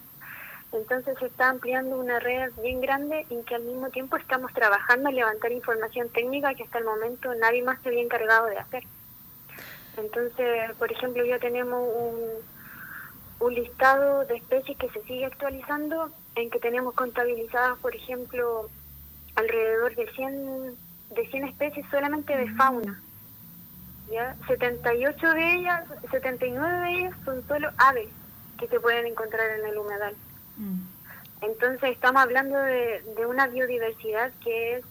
[0.71, 5.09] Entonces se está ampliando una red bien grande y que al mismo tiempo estamos trabajando
[5.09, 8.83] en levantar información técnica que hasta el momento nadie más se había encargado de hacer.
[9.97, 16.49] Entonces, por ejemplo, ya tenemos un, un listado de especies que se sigue actualizando, en
[16.49, 18.69] que tenemos contabilizadas, por ejemplo,
[19.39, 20.75] alrededor de 100,
[21.15, 23.01] de 100 especies solamente de fauna.
[24.11, 24.35] ¿ya?
[24.47, 28.09] 78 de ellas, 79 de ellas son solo aves
[28.57, 30.15] que se pueden encontrar en el humedal.
[31.41, 34.85] Entonces estamos hablando de, de una biodiversidad que es,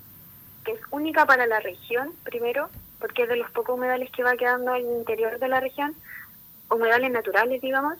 [0.64, 2.70] que es única para la región, primero,
[3.00, 5.94] porque es de los pocos humedales que va quedando al interior de la región,
[6.70, 7.98] humedales naturales, digamos,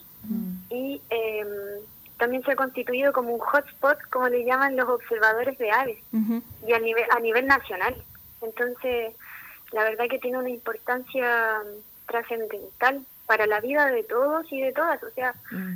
[0.71, 1.47] y eh,
[2.19, 5.99] también se ha constituido como un hotspot, como le llaman los observadores de aves,
[6.67, 7.95] y a nivel, a nivel nacional.
[8.43, 9.15] Entonces,
[9.73, 14.73] la verdad que tiene una importancia mm, trascendental para la vida de todos y de
[14.73, 15.35] todas, o sea,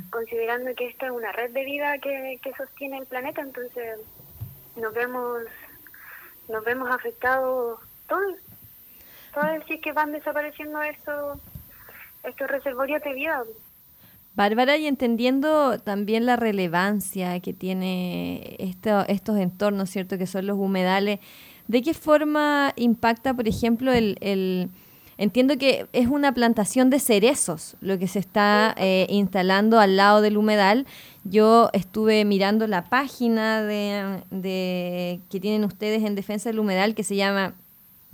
[0.09, 3.99] considerando que esta es una red de vida que, que sostiene el planeta, entonces
[4.75, 5.43] nos vemos
[6.49, 8.35] nos vemos afectados todos.
[9.33, 11.39] Todos decir que van desapareciendo estos
[12.23, 13.43] estos reservorios de vida.
[14.35, 20.17] Bárbara, y entendiendo también la relevancia que tiene esto- estos entornos, ¿cierto?
[20.17, 21.19] Que son los humedales,
[21.67, 24.69] ¿de qué forma impacta, por ejemplo, el, el-
[25.19, 30.21] entiendo que es una plantación de cerezos lo que se está eh, instalando al lado
[30.21, 30.87] del humedal.
[31.23, 37.03] Yo estuve mirando la página de, de, que tienen ustedes en Defensa del Humedal que
[37.03, 37.53] se llama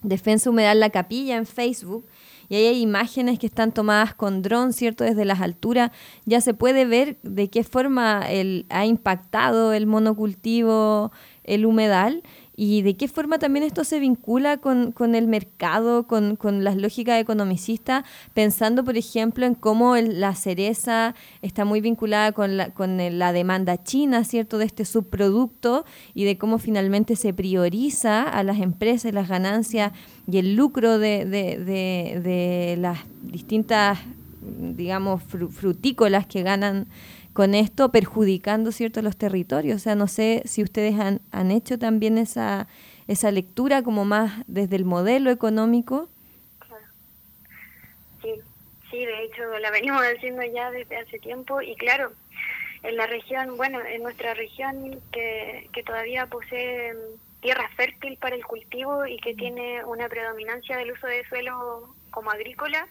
[0.03, 2.05] Defensa Humedal La Capilla en Facebook
[2.49, 5.03] y ahí hay imágenes que están tomadas con dron, ¿cierto?
[5.03, 5.91] Desde las alturas
[6.25, 11.11] ya se puede ver de qué forma el, ha impactado el monocultivo,
[11.43, 12.23] el humedal
[12.61, 18.03] y de qué forma también esto se vincula con, el mercado, con, las lógicas economicistas,
[18.33, 23.81] pensando, por ejemplo, en cómo la cereza está muy vinculada con la, con la demanda
[23.81, 29.29] china, ¿cierto?, de este subproducto y de cómo finalmente se prioriza a las empresas las
[29.29, 29.93] ganancias
[30.31, 33.99] y el lucro de, de las distintas,
[34.41, 36.87] digamos, frutícolas que ganan
[37.33, 39.77] con esto perjudicando cierto los territorios.
[39.77, 42.67] O sea, no sé si ustedes han, han hecho también esa,
[43.07, 46.09] esa lectura como más desde el modelo económico.
[48.21, 48.33] Sí,
[48.91, 52.11] sí, de hecho la venimos haciendo ya desde hace tiempo y claro,
[52.83, 56.93] en la región, bueno, en nuestra región que, que todavía posee
[57.41, 62.31] tierra fértil para el cultivo y que tiene una predominancia del uso de suelo como
[62.31, 62.87] agrícola,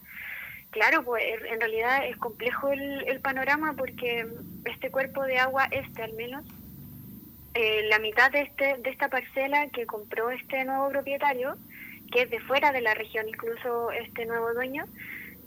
[0.71, 4.27] Claro, pues en realidad es complejo el, panorama porque
[4.65, 6.45] este cuerpo de agua, este al menos,
[7.55, 11.57] eh, la mitad de, este, de esta parcela que compró este nuevo propietario,
[12.13, 14.85] que es de fuera de la región, incluso este nuevo dueño,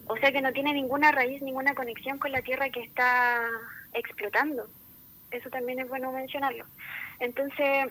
[0.08, 3.41] o sea que no tiene ninguna raíz, ninguna conexión con la tierra que está
[3.93, 4.68] explotando.
[5.30, 6.66] Eso también es bueno mencionarlo.
[7.20, 7.88] Entonces,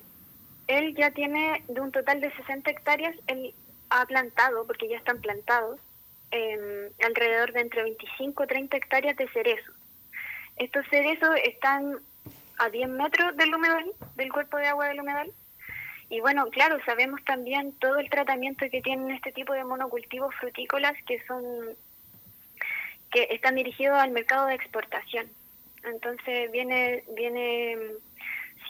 [0.71, 3.53] él ya tiene de un total de 60 hectáreas, él
[3.91, 5.81] ha plantado, porque ya están plantados,
[6.31, 9.75] eh, alrededor de entre 25 y 30 hectáreas de cerezos.
[10.57, 11.97] Estos cerezos están
[12.59, 15.33] a 10 metros del humedal, del cuerpo de agua del humedal.
[16.09, 20.95] Y bueno, claro, sabemos también todo el tratamiento que tienen este tipo de monocultivos frutícolas
[21.07, 21.43] que son
[23.11, 25.27] que están dirigidos al mercado de exportación.
[25.83, 27.77] Entonces viene viene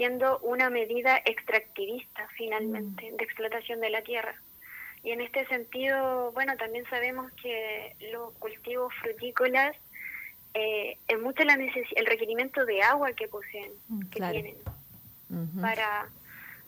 [0.00, 3.16] siendo una medida extractivista finalmente mm.
[3.16, 4.34] de explotación de la tierra.
[5.04, 9.76] Y en este sentido, bueno, también sabemos que los cultivos frutícolas
[10.54, 14.56] eh, es mucho la el requerimiento de agua que poseen, mm, que tienen
[15.60, 16.08] para,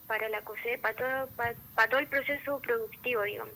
[0.06, 1.28] para la cosecha, para todo,
[1.74, 3.54] para, todo el proceso productivo, digamos.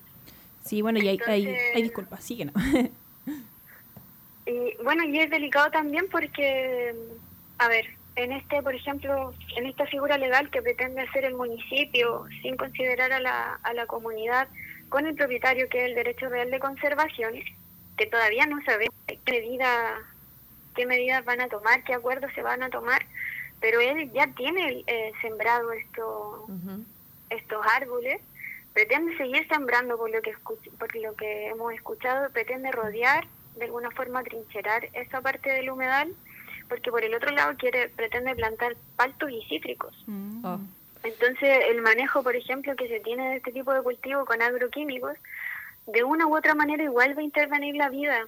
[0.65, 2.53] Sí, bueno, y hay, hay, hay disculpas, sí que no.
[4.47, 6.95] y bueno, y es delicado también porque,
[7.59, 7.87] a ver,
[8.17, 13.13] en este, por ejemplo, en esta figura legal que pretende hacer el municipio sin considerar
[13.13, 14.49] a la, a la comunidad,
[14.89, 17.35] con el propietario que es el derecho real de conservación,
[17.97, 20.01] que todavía no sabemos qué medidas
[20.75, 23.05] qué medidas van a tomar, qué acuerdos se van a tomar,
[23.61, 26.47] pero él ya tiene eh, sembrado esto,
[27.31, 28.21] estos árboles,
[28.75, 30.35] pretende seguir sembrando por lo que
[30.79, 36.15] por lo que hemos escuchado, pretende rodear de alguna forma trincherar esa parte del humedal,
[36.69, 39.95] porque por el otro lado quiere pretende plantar paltos y cítricos.
[40.07, 40.45] Mm.
[40.45, 40.61] Oh.
[41.03, 45.17] Entonces, el manejo, por ejemplo, que se tiene de este tipo de cultivo con agroquímicos,
[45.87, 48.27] de una u otra manera igual va a intervenir la vida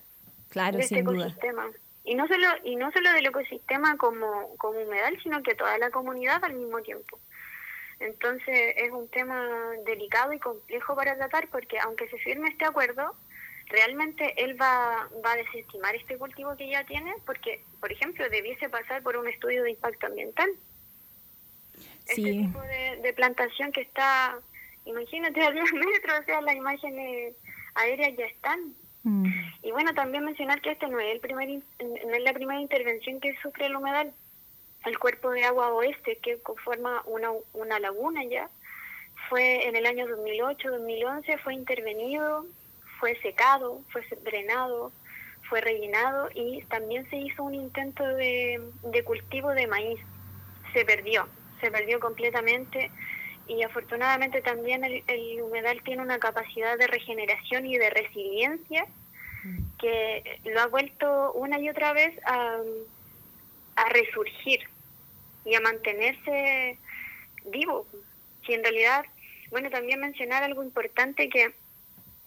[0.55, 1.67] de este ecosistema.
[2.05, 5.91] Y no solo y no solo del ecosistema como, como humedal, sino que toda la
[5.91, 7.19] comunidad al mismo tiempo.
[8.01, 9.45] Entonces, es un tema
[9.85, 13.15] delicado y complejo para tratar porque aunque se firme este acuerdo,
[13.69, 18.69] realmente él va, va a desestimar este cultivo que ya tiene porque, por ejemplo, debiese
[18.69, 20.51] pasar por un estudio de impacto ambiental
[22.09, 22.61] este tipo
[23.03, 24.39] de, plantación que está,
[24.85, 27.35] imagínate, a 10 metros, o sea, las imágenes
[27.75, 28.75] aéreas ya están.
[29.03, 29.27] Mm.
[29.63, 33.21] Y bueno, también mencionar que este no es, el primer, no es la primera intervención
[33.21, 34.13] que sufre el humedal.
[34.85, 38.49] El cuerpo de agua oeste, que conforma una, una laguna ya,
[39.29, 42.47] fue en el año 2008-2011, fue intervenido,
[42.99, 44.93] fue secado, fue drenado,
[45.49, 48.61] fue rellenado y también se hizo un intento de,
[49.05, 50.01] cultivo de maíz.
[50.73, 51.27] Se perdió
[51.61, 52.91] se perdió completamente
[53.47, 58.87] y afortunadamente también el, humedal tiene una capacidad de regeneración y de resiliencia
[59.81, 62.59] que lo ha vuelto una y otra vez a,
[63.77, 64.61] a resurgir
[65.45, 66.79] y a mantenerse
[67.47, 67.87] vivo.
[68.45, 69.05] Si en realidad,
[69.51, 71.55] bueno, también mencionar algo importante que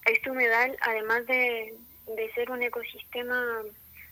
[0.06, 1.76] este humedal, además de,
[2.16, 3.64] de ser un ecosistema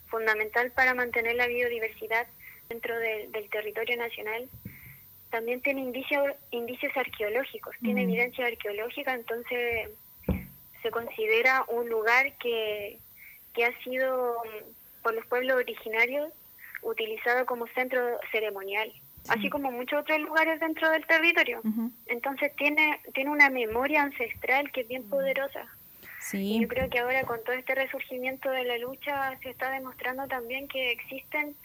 [0.10, 2.28] fundamental para mantener la biodiversidad
[2.68, 4.48] dentro del territorio nacional,
[5.30, 8.10] también tiene indicios, indicios arqueológicos, tiene mm.
[8.10, 9.90] evidencia arqueológica, entonces
[10.82, 12.98] se considera un lugar que,
[13.54, 14.42] que ha sido
[15.04, 16.34] por los pueblos originarios
[16.82, 18.92] utilizado como centro ceremonial,
[19.28, 21.62] así como muchos otros lugares dentro del territorio.
[22.08, 25.10] Entonces tiene, tiene una memoria ancestral que es bien mm.
[25.10, 25.66] poderosa.
[26.34, 30.28] Y yo creo que ahora con todo este resurgimiento de la lucha se está demostrando
[30.28, 31.55] también que existen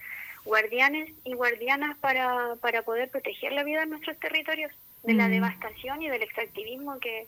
[0.45, 4.71] guardianes y guardianas para, para poder proteger la vida en nuestros territorios
[5.03, 5.33] de la Mm.
[5.33, 7.27] devastación y del extractivismo que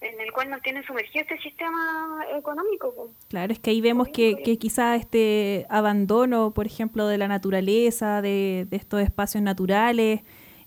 [0.00, 3.10] en el cual nos tiene sumergido este sistema económico.
[3.28, 8.22] Claro, es que ahí vemos que, que quizá este abandono, por ejemplo, de la naturaleza,
[8.22, 10.20] de, de estos espacios naturales,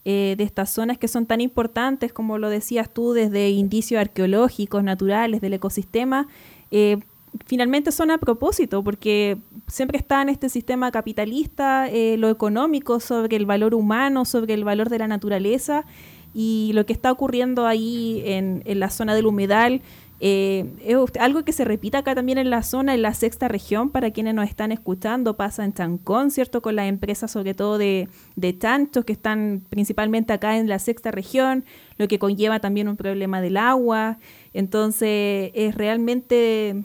[0.03, 4.83] eh, de estas zonas que son tan importantes, como lo decías tú, desde indicios arqueológicos,
[4.83, 6.27] naturales, del ecosistema,
[6.71, 6.97] eh,
[7.45, 9.37] finalmente son a propósito, porque
[9.67, 14.63] siempre está en este sistema capitalista eh, lo económico sobre el valor humano, sobre el
[14.63, 15.85] valor de la naturaleza,
[16.33, 19.81] y lo que está ocurriendo ahí en, en la zona del humedal
[20.23, 23.89] eh, es algo que se repite acá también en la zona, en la sexta región,
[23.89, 26.61] para quienes nos están escuchando, pasa en Chancón, ¿cierto?
[26.61, 31.09] Con las empresas sobre todo de, de chanchos que están principalmente acá en la sexta
[31.09, 31.65] región,
[31.97, 34.19] lo que conlleva también un problema del agua.
[34.53, 36.83] Entonces, es realmente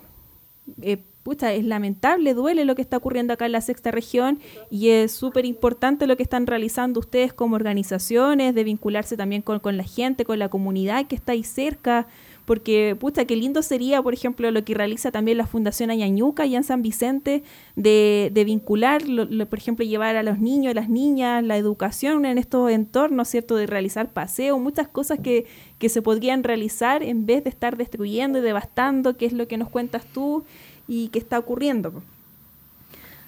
[0.81, 4.39] eh, pucha, es lamentable, duele lo que está ocurriendo acá en la sexta región
[4.71, 9.59] y es súper importante lo que están realizando ustedes como organizaciones, de vincularse también con,
[9.59, 12.07] con la gente, con la comunidad que está ahí cerca,
[12.47, 16.57] porque pucha, qué lindo sería, por ejemplo, lo que realiza también la Fundación Añañuca allá
[16.57, 17.43] en San Vicente,
[17.75, 21.57] de, de vincular, lo- lo- por ejemplo, llevar a los niños, a las niñas, la
[21.59, 23.57] educación en estos entornos, ¿cierto?
[23.57, 25.47] De realizar paseos, muchas cosas que,
[25.79, 29.59] que se podrían realizar en vez de estar destruyendo y devastando, que es lo que
[29.59, 30.45] nos cuentas tú
[30.89, 31.93] y que está ocurriendo.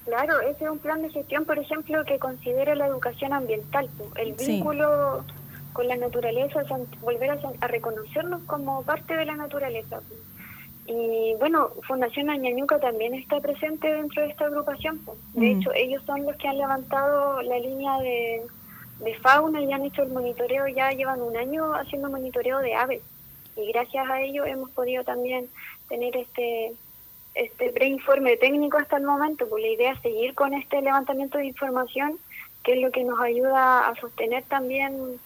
[0.06, 4.38] Claro, ese es un plan de gestión, por ejemplo, que considera la educación ambiental, el
[4.38, 4.62] Sí.
[5.72, 6.62] Con la naturaleza,
[7.00, 10.00] volver a, a reconocernos como parte de la naturaleza.
[10.86, 14.98] Y bueno, Fundación Añañuca también está presente dentro de esta agrupación.
[15.04, 15.16] po.
[15.34, 15.60] De Mm.
[15.60, 18.42] hecho, ellos son los que han levantado la línea de,
[19.00, 23.02] de fauna y han hecho el monitoreo, ya llevan un año haciendo monitoreo de aves.
[23.56, 25.48] Y gracias a ello hemos podido también
[25.88, 26.72] tener este
[27.34, 31.46] este preinforme técnico hasta el momento, pues la idea es seguir con este levantamiento de
[31.46, 32.18] información,
[32.64, 35.20] que es lo que nos ayuda a sostener también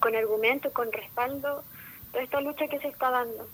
[0.00, 1.62] con argumentos, con respaldo,
[2.12, 3.46] toda esta lucha que se está dando.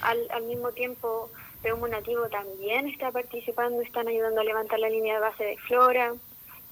[0.00, 1.30] Al, al mismo tiempo,
[1.62, 6.14] Peumo Nativo también está participando, están ayudando a levantar la línea de base de flora,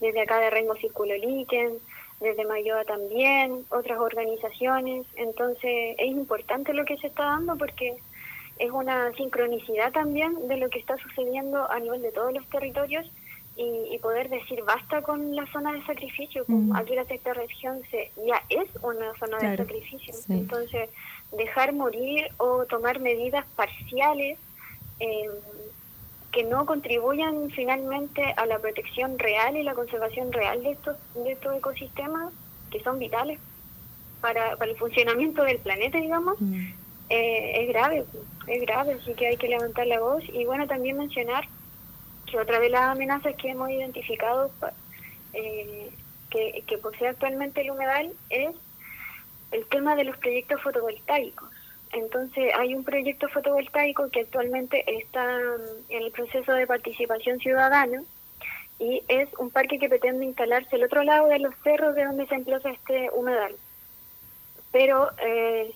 [0.01, 1.79] desde acá de Rengo Círculo Líquen,
[2.21, 5.07] desde Mayoa también, otras organizaciones.
[5.17, 7.97] Entonces, es importante lo que se está dando porque
[8.59, 13.11] es una sincronicidad también de lo que está sucediendo a nivel de todos los territorios
[13.61, 16.45] y, y poder decir basta con la zona de sacrificio.
[16.47, 16.75] Mm.
[16.75, 20.15] Aquí la sexta región se, ya es una zona de sacrificio.
[20.15, 20.33] Sí.
[20.33, 20.89] Entonces,
[21.37, 24.39] dejar morir o tomar medidas parciales
[24.99, 25.31] eh,
[26.33, 31.33] que no contribuyan finalmente a la protección real y la conservación real de estos, de
[31.33, 32.33] estos ecosistemas
[32.71, 33.39] que son vitales
[34.23, 36.37] para, para el funcionamiento del planeta, digamos,
[37.09, 38.05] eh, es grave,
[38.47, 41.49] es grave, así que hay que levantar la voz y bueno, también mencionar
[42.31, 44.51] que otra de las amenazas que hemos identificado
[45.33, 45.91] eh,
[46.31, 48.55] que, que posee actualmente el humedal es
[49.51, 51.49] el tema de los proyectos fotovoltaicos.
[51.93, 58.03] Entonces, hay un proyecto fotovoltaico que actualmente está mm, en el proceso de participación ciudadana
[58.79, 62.27] y es un parque que pretende instalarse al otro lado de los cerros de donde
[62.27, 63.57] se emplaza este humedal.
[64.71, 65.75] Pero eh,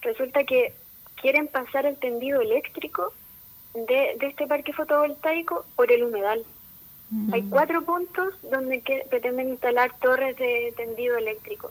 [0.00, 0.72] resulta que
[1.20, 3.12] quieren pasar el tendido eléctrico
[3.74, 6.44] de, de este parque fotovoltaico por el humedal.
[7.30, 11.70] Hay cuatro puntos donde que pretenden instalar torres de tendido eléctrico.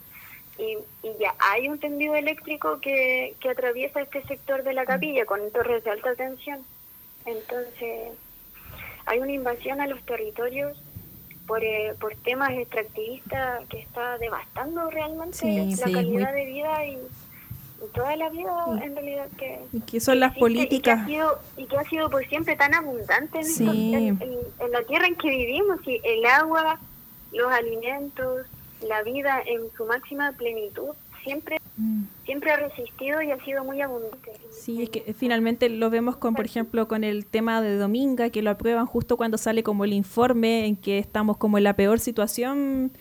[0.60, 5.26] Y, y ya hay un tendido eléctrico que, que atraviesa este sector de la capilla
[5.26, 6.64] con torres de alta tensión.
[7.26, 8.12] Entonces,
[9.08, 10.78] hay una invasión a los territorios
[11.48, 16.46] por, eh, por temas extractivistas que está devastando realmente Sí, la sí, calidad muy- de
[16.46, 17.00] vida y
[17.94, 18.52] toda la vida
[18.84, 21.00] en realidad que, Y que son las existe y que políticas.
[21.02, 23.94] ha sido- y que ha sido por siempre tan abundante en, Sí.
[23.94, 24.28] estos-
[24.60, 26.80] en- la tierra en que vivimos y el agua
[27.32, 28.46] los alimentos
[28.88, 30.90] la vida en su máxima plenitud
[31.24, 31.58] siempre
[32.26, 36.36] siempre ha resistido y ha sido muy abundante Sí, es que finalmente lo vemos con,
[36.36, 39.94] por ejemplo, con el tema de Dominga, que lo aprueban justo cuando sale como el
[39.94, 42.92] informe en que estamos como en la peor situación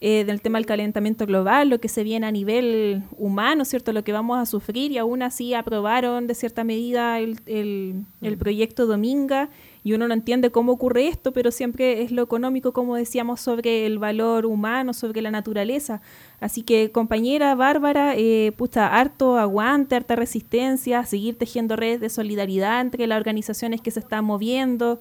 [0.00, 3.92] eh, del tema del calentamiento global, lo que se viene a nivel humano, ¿cierto?
[3.92, 8.38] Lo que vamos a sufrir y aún así aprobaron de cierta medida el, el, el
[8.38, 9.50] proyecto Dominga
[9.82, 13.86] y uno no entiende cómo ocurre esto, pero siempre es lo económico, como decíamos, sobre
[13.86, 16.02] el valor humano, sobre la naturaleza.
[16.40, 22.80] Así que, compañera Bárbara, eh, pucha, harto aguante, harta resistencia, seguir tejiendo redes de solidaridad
[22.80, 25.00] entre las organizaciones que se están moviendo.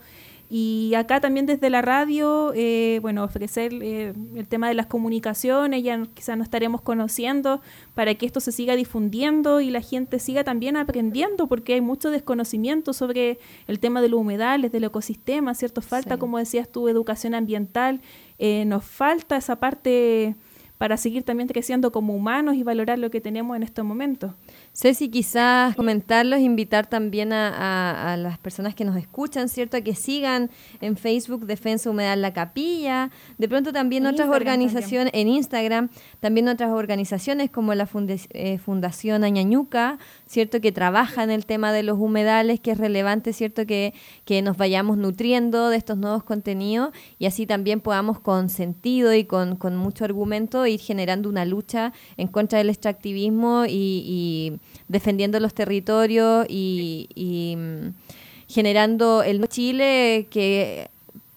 [0.51, 5.83] Y acá también desde la radio, eh, bueno, ofrecer eh, el tema de las comunicaciones,
[5.83, 7.61] ya quizás nos estaremos conociendo
[7.93, 12.09] para que esto se siga difundiendo y la gente siga también aprendiendo, porque hay mucho
[12.09, 13.37] desconocimiento sobre
[13.67, 15.83] el tema de los humedales, del ecosistema, ¿cierto?
[15.83, 18.01] Falta, como decías tú, educación ambiental,
[18.39, 20.35] eh, nos falta esa parte
[20.79, 24.31] para seguir también creciendo como humanos y valorar lo que tenemos en estos momentos.
[24.79, 29.75] Ceci, quizás comentarlos, invitar también a, las personas que nos escuchan, ¿cierto?
[29.75, 30.49] A que sigan
[30.79, 35.89] en Facebook Defensa Humedal La Capilla, de pronto también otras organizaciones, en Instagram,
[36.21, 37.89] también otras organizaciones como la
[38.29, 40.61] eh, Fundación Añañuca, ¿cierto?
[40.61, 43.65] Que trabaja en el tema de los humedales, que es relevante, ¿cierto?
[43.65, 49.13] Que, que nos vayamos nutriendo de estos nuevos contenidos y así también podamos con sentido
[49.13, 54.57] y con, con mucho argumento ir generando una lucha en contra del extractivismo y
[54.87, 57.89] defendiendo los territorios y, mm,
[58.47, 60.89] generando el Chile que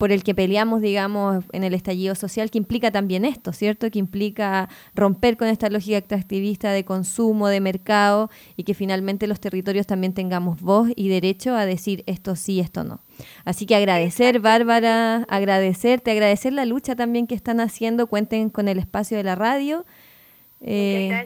[0.03, 3.89] por el que peleamos, digamos, en el estallido social, que implica también esto, ¿cierto?
[3.89, 9.39] Que implica romper con esta lógica extractivista de consumo, de mercado, y que finalmente los
[9.39, 12.99] territorios también tengamos voz y derecho a decir esto sí, esto no.
[13.45, 18.79] Así que agradecer, Bárbara, agradecerte, agradecer la lucha también que están haciendo, cuenten con el
[18.79, 19.85] espacio de la radio.
[20.59, 21.25] Eh.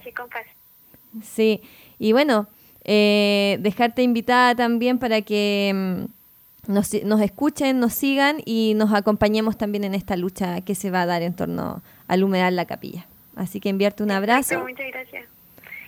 [1.23, 1.61] Sí,
[1.99, 2.47] y bueno,
[2.83, 9.57] eh, dejarte invitada también para que mm, nos, nos, escuchen, nos sigan y nos acompañemos
[9.57, 13.05] también en esta lucha que se va a dar en torno al humedal La Capilla.
[13.35, 14.59] Así que enviarte un abrazo.
[14.61, 15.25] Muchas gracias.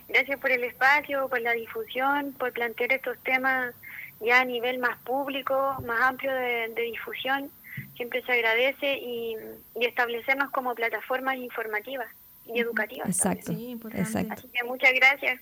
[0.08, 3.76] Gracias por el espacio, por la difusión, por plantear estos temas
[4.20, 7.50] ya a nivel más público, más amplio de, difusión.
[7.96, 9.38] Siempre se agradece y,
[9.80, 12.08] establecernos como plataformas informativas
[12.46, 13.08] y educativas.
[13.08, 13.54] Exacto.
[13.94, 14.34] exacto.
[14.34, 15.42] Así que muchas gracias.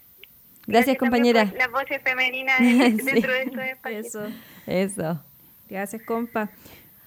[0.68, 1.52] Gracias, compañera.
[1.58, 4.06] Las voces femeninas dentro de estos espacios.
[4.06, 4.28] Eso.
[4.68, 5.24] Eso.
[5.70, 6.50] Gracias, compa.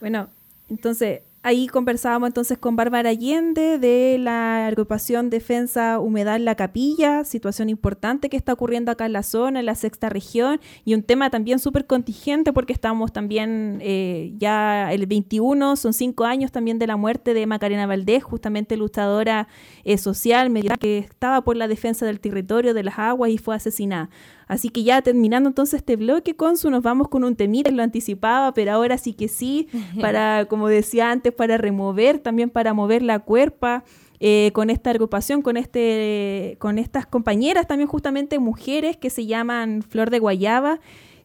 [0.01, 0.31] Bueno,
[0.69, 7.70] entonces, Ahí conversábamos entonces con Bárbara Allende de la agrupación Defensa Humedal La Capilla, situación
[7.70, 11.30] importante que está ocurriendo acá en la zona, en la sexta región, y un tema
[11.30, 16.86] también súper contingente porque estamos también eh, ya el 21, son cinco años también de
[16.86, 19.49] la muerte de Macarena Valdés, justamente luchadora
[19.84, 24.11] eh, social, que estaba por la defensa del territorio, de las aguas y fue asesinada.
[24.51, 28.53] Así que ya terminando entonces este bloque, Consu, nos vamos con un temita, lo anticipaba,
[28.53, 29.68] pero ahora sí que sí,
[30.01, 33.84] para, como decía antes, para remover, también para mover la cuerpa.
[34.22, 39.80] Eh, con esta agrupación, con, este, con estas compañeras, también justamente mujeres que se llaman
[39.80, 40.78] Flor de Guayaba,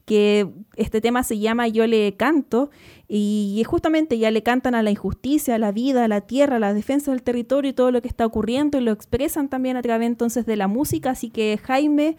[0.06, 0.48] que
[0.78, 2.70] este tema se llama Yo le canto,
[3.10, 6.60] y justamente ya le cantan a la injusticia, a la vida, a la tierra, a
[6.60, 9.82] la defensa del territorio y todo lo que está ocurriendo, y lo expresan también a
[9.82, 12.16] través entonces de la música, así que Jaime,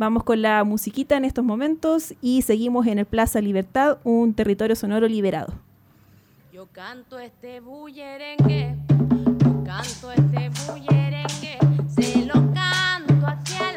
[0.00, 4.74] Vamos con la musiquita en estos momentos y seguimos en el Plaza Libertad, un territorio
[4.74, 5.52] sonoro liberado.
[6.54, 11.58] Yo canto este bullerengue, yo canto este bullerengue,
[11.94, 13.69] se lo canto hacia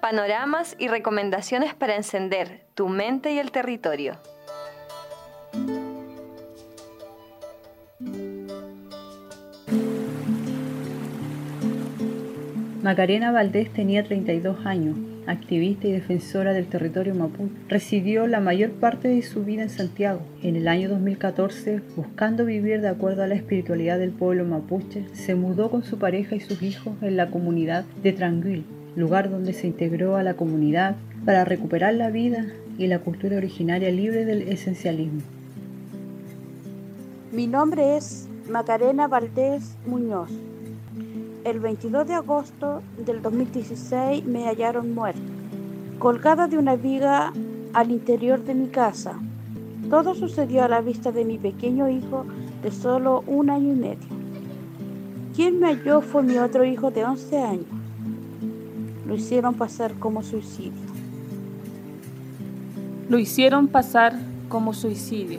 [0.00, 4.18] Panoramas y recomendaciones para encender tu mente y el territorio.
[12.82, 14.96] Macarena Valdés tenía 32 años,
[15.26, 17.52] activista y defensora del territorio mapuche.
[17.68, 20.22] Residió la mayor parte de su vida en Santiago.
[20.42, 25.34] En el año 2014, buscando vivir de acuerdo a la espiritualidad del pueblo mapuche, se
[25.34, 28.64] mudó con su pareja y sus hijos en la comunidad de Tranguil,
[28.96, 32.46] lugar donde se integró a la comunidad para recuperar la vida
[32.78, 35.20] y la cultura originaria libre del esencialismo.
[37.30, 40.30] Mi nombre es Macarena Valdés Muñoz.
[41.44, 45.20] El 22 de agosto del 2016 me hallaron muerta,
[45.98, 47.32] colgada de una viga
[47.72, 49.20] al interior de mi casa.
[49.90, 52.24] Todo sucedió a la vista de mi pequeño hijo
[52.62, 54.08] de solo un año y medio.
[55.34, 57.75] Quien me halló fue mi otro hijo de 11 años.
[59.06, 60.82] Lo hicieron pasar como suicidio.
[63.08, 65.38] Lo hicieron pasar como suicidio.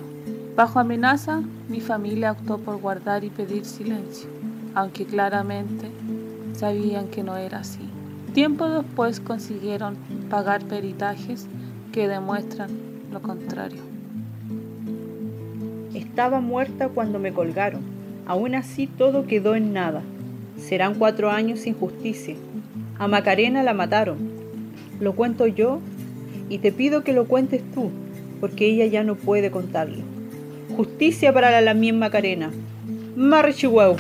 [0.56, 4.30] Bajo amenaza, mi familia optó por guardar y pedir silencio,
[4.74, 5.92] aunque claramente
[6.54, 7.82] sabían que no era así.
[8.34, 9.98] Tiempo después consiguieron
[10.30, 11.48] pagar peritajes
[11.92, 12.70] que demuestran
[13.12, 13.82] lo contrario.
[15.94, 17.82] Estaba muerta cuando me colgaron.
[18.28, 20.04] Aún así todo quedó en nada.
[20.58, 22.36] Serán cuatro años sin justicia.
[23.00, 24.18] A Macarena la mataron.
[25.00, 25.80] Lo cuento yo
[26.50, 27.92] y te pido que lo cuentes tú,
[28.40, 30.04] porque ella ya no puede contarlo.
[30.76, 32.52] Justicia para la Lamien Macarena.
[33.16, 33.96] Marchihueu.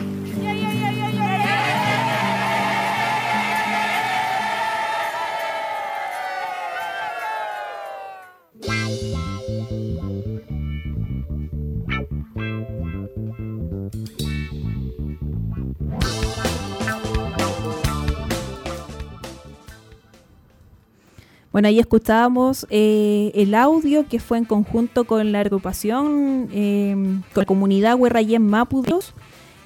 [21.57, 26.93] Bueno, ahí escuchábamos eh, el audio que fue en conjunto con la agrupación, eh,
[27.33, 29.15] con la comunidad Huerrayén Mapudos,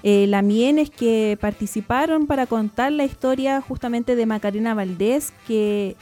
[0.02, 5.98] eh, lamienes que participaron para contar la historia justamente de Macarena Valdés, que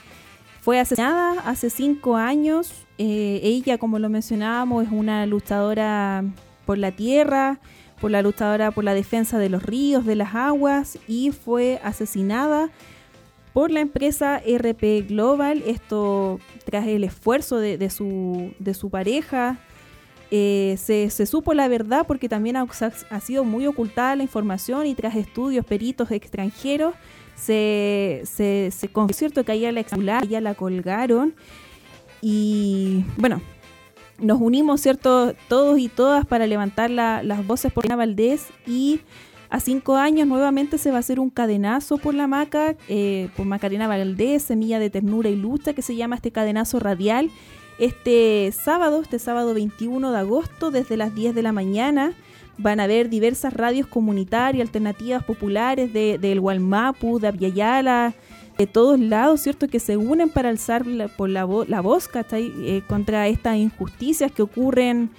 [0.61, 2.71] fue asesinada hace cinco años.
[2.99, 6.23] Eh, ella, como lo mencionábamos, es una luchadora
[6.67, 7.57] por la tierra,
[7.99, 12.69] por la luchadora por la defensa de los ríos, de las aguas, y fue asesinada
[13.53, 19.59] por la empresa RP Global, esto tras el esfuerzo de, su, de su pareja.
[20.31, 24.93] Eh, se, se supo la verdad porque también ha, sido muy ocultada la información y
[24.93, 26.93] tras estudios peritos extranjeros
[27.35, 31.33] se, se, se cierto que ella la exularon, ya la colgaron
[32.21, 33.41] y bueno,
[34.19, 39.01] nos unimos cierto todos y todas para levantar la, las voces por Ana Valdés y
[39.49, 43.47] a cinco años nuevamente se va a hacer un cadenazo por la maca, eh, por
[43.47, 47.31] Macarena Valdés, Semilla de Ternura y Lucha, que se llama este cadenazo radial.
[47.79, 52.13] Este sábado, este sábado 21 de agosto, desde las 10 de la mañana,
[52.59, 58.13] van a haber diversas radios comunitarias, alternativas populares de, del Gualmapu, de Aviala,
[58.59, 59.69] de todos lados, ¿cierto?
[59.69, 62.09] Que se unen para alzar la, por la, vo la voz.
[62.33, 65.09] Eh, contra estas injusticias que ocurren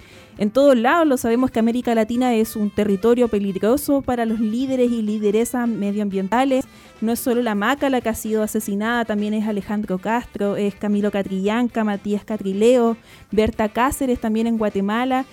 [0.41, 1.07] en todos lados.
[1.07, 6.65] Lo sabemos que América Latina es un territorio peligroso para los líderes y lideresas medioambientales.
[6.99, 10.73] No es solo la Maca la que ha sido asesinada, también es Alejandro Castro, es
[10.73, 12.97] Camilo Catrillanca, Matías Catrileo,
[13.29, 15.25] Berta Cáceres también en Guatemala.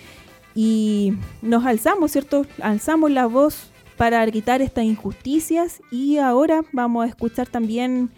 [0.55, 2.45] Y nos alzamos, ¿cierto?
[2.61, 8.11] Alzamos la voz para gritar estas injusticias y ahora vamos a escuchar también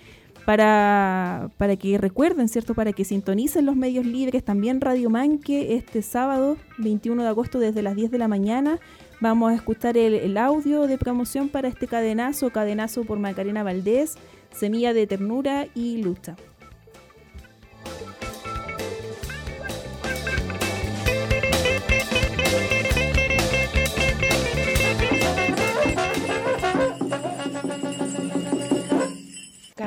[0.50, 2.74] para, para que recuerden, ¿cierto?
[2.74, 7.82] Para que sintonicen los medios libres, también Radio Manque este sábado 21 de agosto desde
[7.82, 8.80] las 10 de la mañana.
[9.20, 14.16] Vamos a escuchar el, el audio de promoción para este cadenazo, cadenazo por Macarena Valdés,
[14.50, 16.34] Semilla de Ternura y Lucha.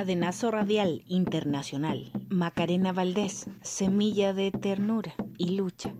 [0.04, 2.12] Cadenazo Radial Internacional.
[2.28, 5.94] Macarena Valdés, Semilla de Ternura y Lucha.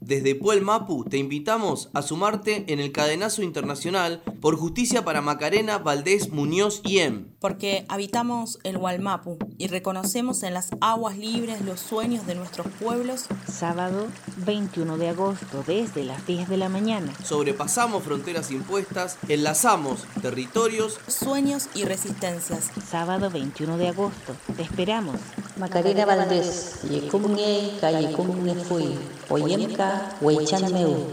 [0.00, 5.78] Desde Puel Mapu te invitamos a sumarte en el Cadenazo Internacional por Justicia para Macarena
[5.78, 7.28] Valdés Muñoz y Em.
[7.40, 13.26] Porque habitamos el Gualmapu y reconocemos en las aguas libres los sueños de nuestros pueblos.
[13.50, 14.06] Sábado
[14.44, 17.12] 21 de agosto desde las 10 de la mañana.
[17.24, 22.70] Sobrepasamos fronteras impuestas, enlazamos territorios, sueños y resistencias.
[22.88, 24.36] Sábado 21 de agosto.
[24.56, 25.16] Te esperamos.
[25.56, 27.72] Macarena Valdés, Yecumnye,
[28.08, 28.98] Nefui,
[29.28, 31.06] Oyemka Weichan Meu.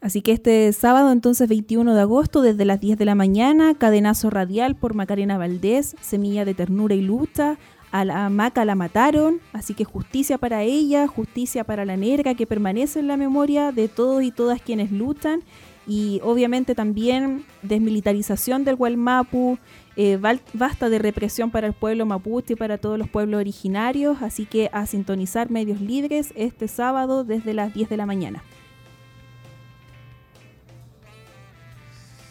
[0.00, 4.30] Así que este sábado, entonces 21 de agosto, desde las 10 de la mañana, cadenazo
[4.30, 7.58] radial por Macarena Valdés, Semilla de Ternura y Lucha,
[7.90, 12.46] a la Maca la mataron, así que justicia para ella, justicia para la negra que
[12.46, 15.42] permanece en la memoria de todos y todas quienes luchan
[15.86, 19.58] y obviamente también desmilitarización del Gualmapu,
[19.94, 20.18] eh,
[20.52, 24.68] basta de represión para el pueblo mapuche y para todos los pueblos originarios, así que
[24.72, 28.42] a sintonizar medios libres este sábado desde las 10 de la mañana.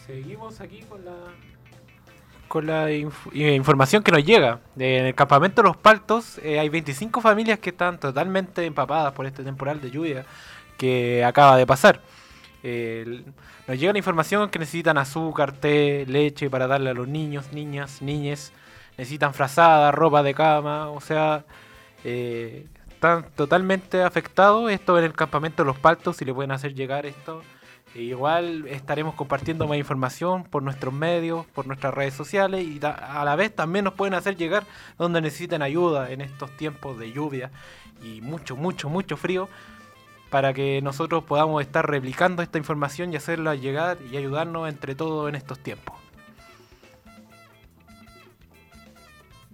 [0.06, 1.16] Seguimos aquí con la
[2.56, 4.60] con la información que nos llega.
[4.78, 9.44] En el campamento Los Paltos eh, hay 25 familias que están totalmente empapadas por este
[9.44, 10.24] temporal de lluvia
[10.78, 12.00] que acaba de pasar.
[12.62, 18.00] nos llega la información que necesitan azúcar, té, leche para darle a los niños, niñas,
[18.00, 18.54] niñes.
[18.96, 21.44] Necesitan frazada, ropa de cama, o sea,
[22.04, 24.70] eh, están totalmente afectados.
[24.70, 27.42] Esto en el campamento Los Paltos, si le pueden hacer llegar esto
[27.96, 33.36] Igual estaremos compartiendo más información por nuestros medios, por nuestras redes sociales y a la
[33.36, 34.64] vez también nos pueden hacer llegar
[34.98, 37.50] donde necesiten ayuda en estos tiempos de lluvia
[38.02, 39.48] y mucho, mucho, mucho frío
[40.28, 45.28] para que nosotros podamos estar replicando esta información y hacerla llegar y ayudarnos entre todos
[45.28, 46.05] en estos tiempos.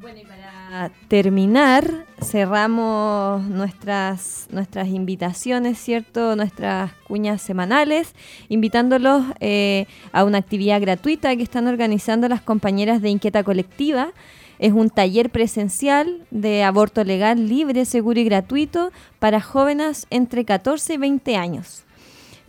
[0.03, 6.35] Bueno, y para terminar, cerramos nuestras, nuestras invitaciones, ¿cierto?
[6.35, 8.13] Nuestras cuñas semanales,
[8.49, 14.11] invitándolos eh, a una actividad gratuita que están organizando las compañeras de Inquieta Colectiva.
[14.59, 20.95] Es un taller presencial de aborto legal, libre, seguro y gratuito para jóvenes entre 14
[20.95, 21.85] y 20 años.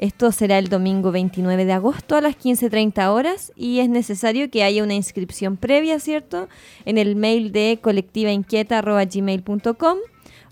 [0.03, 4.61] Esto será el domingo 29 de agosto a las 15.30 horas y es necesario que
[4.61, 6.49] haya una inscripción previa, ¿cierto?
[6.83, 9.97] En el mail de colectivainquieta.gmail.com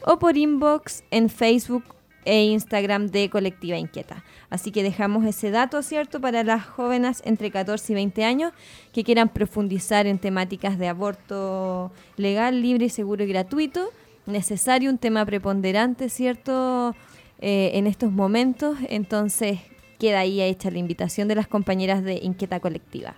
[0.06, 1.84] o por inbox en Facebook
[2.24, 4.24] e Instagram de Colectiva Inquieta.
[4.50, 8.54] Así que dejamos ese dato, ¿cierto?, para las jóvenes entre 14 y 20 años
[8.94, 13.90] que quieran profundizar en temáticas de aborto legal, libre, seguro y gratuito.
[14.28, 16.96] Necesario, un tema preponderante, ¿cierto?,
[17.42, 18.78] eh, en estos momentos.
[18.90, 19.60] Entonces
[20.00, 23.16] queda ahí hecha la invitación de las compañeras de Inquieta Colectiva.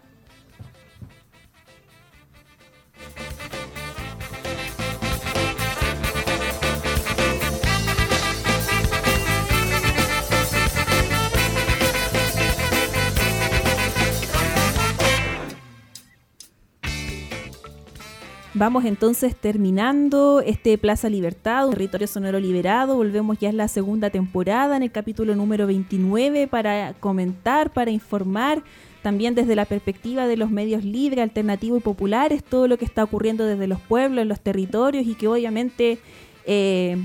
[18.55, 22.95] Vamos entonces terminando este Plaza Libertad, un territorio sonoro liberado.
[22.95, 28.63] Volvemos ya en la segunda temporada, en el capítulo número 29, para comentar, para informar,
[29.01, 33.03] también desde la perspectiva de los medios libres, alternativos y populares, todo lo que está
[33.03, 35.97] ocurriendo desde los pueblos, los territorios y que obviamente
[36.45, 36.97] eh,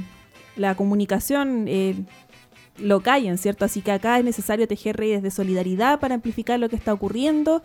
[0.55, 1.65] la comunicación...
[1.67, 1.95] Eh,
[2.81, 3.65] lo callen, ¿cierto?
[3.65, 7.65] Así que acá es necesario tejer redes de solidaridad para amplificar lo que está ocurriendo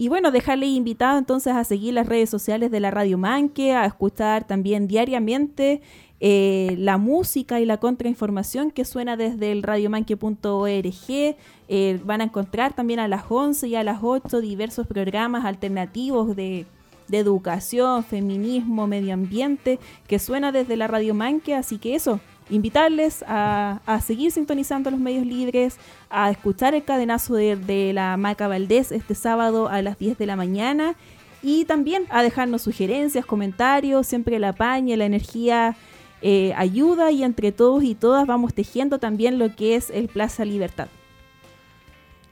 [0.00, 3.84] y bueno, dejarle invitado entonces a seguir las redes sociales de la Radio Manque, a
[3.84, 5.82] escuchar también diariamente
[6.20, 11.36] eh, la música y la contrainformación que suena desde el radiomanque.org.
[11.68, 16.34] Eh, van a encontrar también a las 11 y a las 8 diversos programas alternativos
[16.34, 16.64] de,
[17.08, 21.54] de educación, feminismo, medio ambiente, que suena desde la Radio Manque.
[21.54, 22.20] Así que eso,
[22.50, 25.76] invitarles a, seguir sintonizando los medios libres,
[26.08, 30.36] a escuchar el cadenazo de, la Maca Valdés este sábado a las 10 de la
[30.36, 30.94] mañana
[31.42, 35.76] y también a dejarnos sugerencias, comentarios, siempre la paña, la energía
[36.22, 40.44] eh, ayuda y entre todos y todas vamos tejiendo también lo que es el Plaza
[40.44, 40.88] Libertad.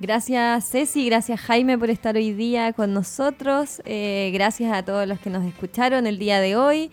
[0.01, 5.19] Gracias Ceci, gracias Jaime por estar hoy día con nosotros, eh, gracias a todos los
[5.19, 6.91] que nos escucharon el día de hoy.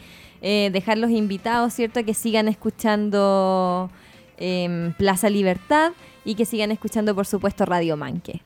[0.47, 2.05] Eh, dejar los invitados, ¿cierto?
[2.05, 3.89] Que sigan escuchando
[4.37, 5.93] em, Plaza Libertad
[6.23, 8.43] y que sigan escuchando, por supuesto, Radio Manque.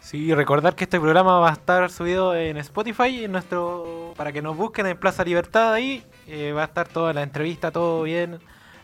[0.00, 4.42] Sí, recordar que este programa va a estar subido en Spotify, en nuestro para que
[4.42, 6.04] nos busquen en Plaza Libertad ahí.
[6.26, 8.38] Eh, va a estar toda la entrevista, todo bien.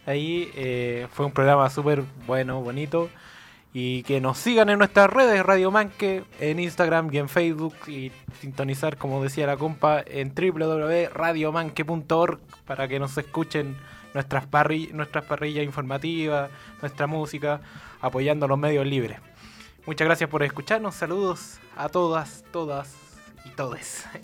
[0.06, 3.10] Ahí eh, fue un programa súper bueno, bonito
[3.72, 8.10] y que nos sigan en nuestras redes Radio Manque, en Instagram y en Facebook y
[8.40, 13.76] sintonizar, como decía la compa, en www.radiomanque.org para que nos escuchen
[14.14, 14.48] nuestras,
[14.92, 17.60] nuestras parrillas informativas, nuestra música,
[18.00, 19.20] apoyando los medios libres.
[19.86, 22.96] Muchas gracias por escucharnos, saludos a todas, todas
[23.44, 24.06] y todes.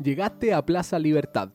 [0.00, 1.50] Llegaste a Plaza Libertad.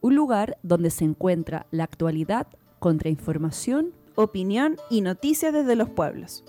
[0.00, 2.46] Un lugar donde se encuentra la actualidad,
[2.78, 6.42] contrainformación, opinión y noticias desde los pueblos.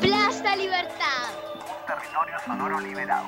[0.00, 1.30] Plaza Libertad.
[1.60, 3.26] Un territorio sonoro liberado.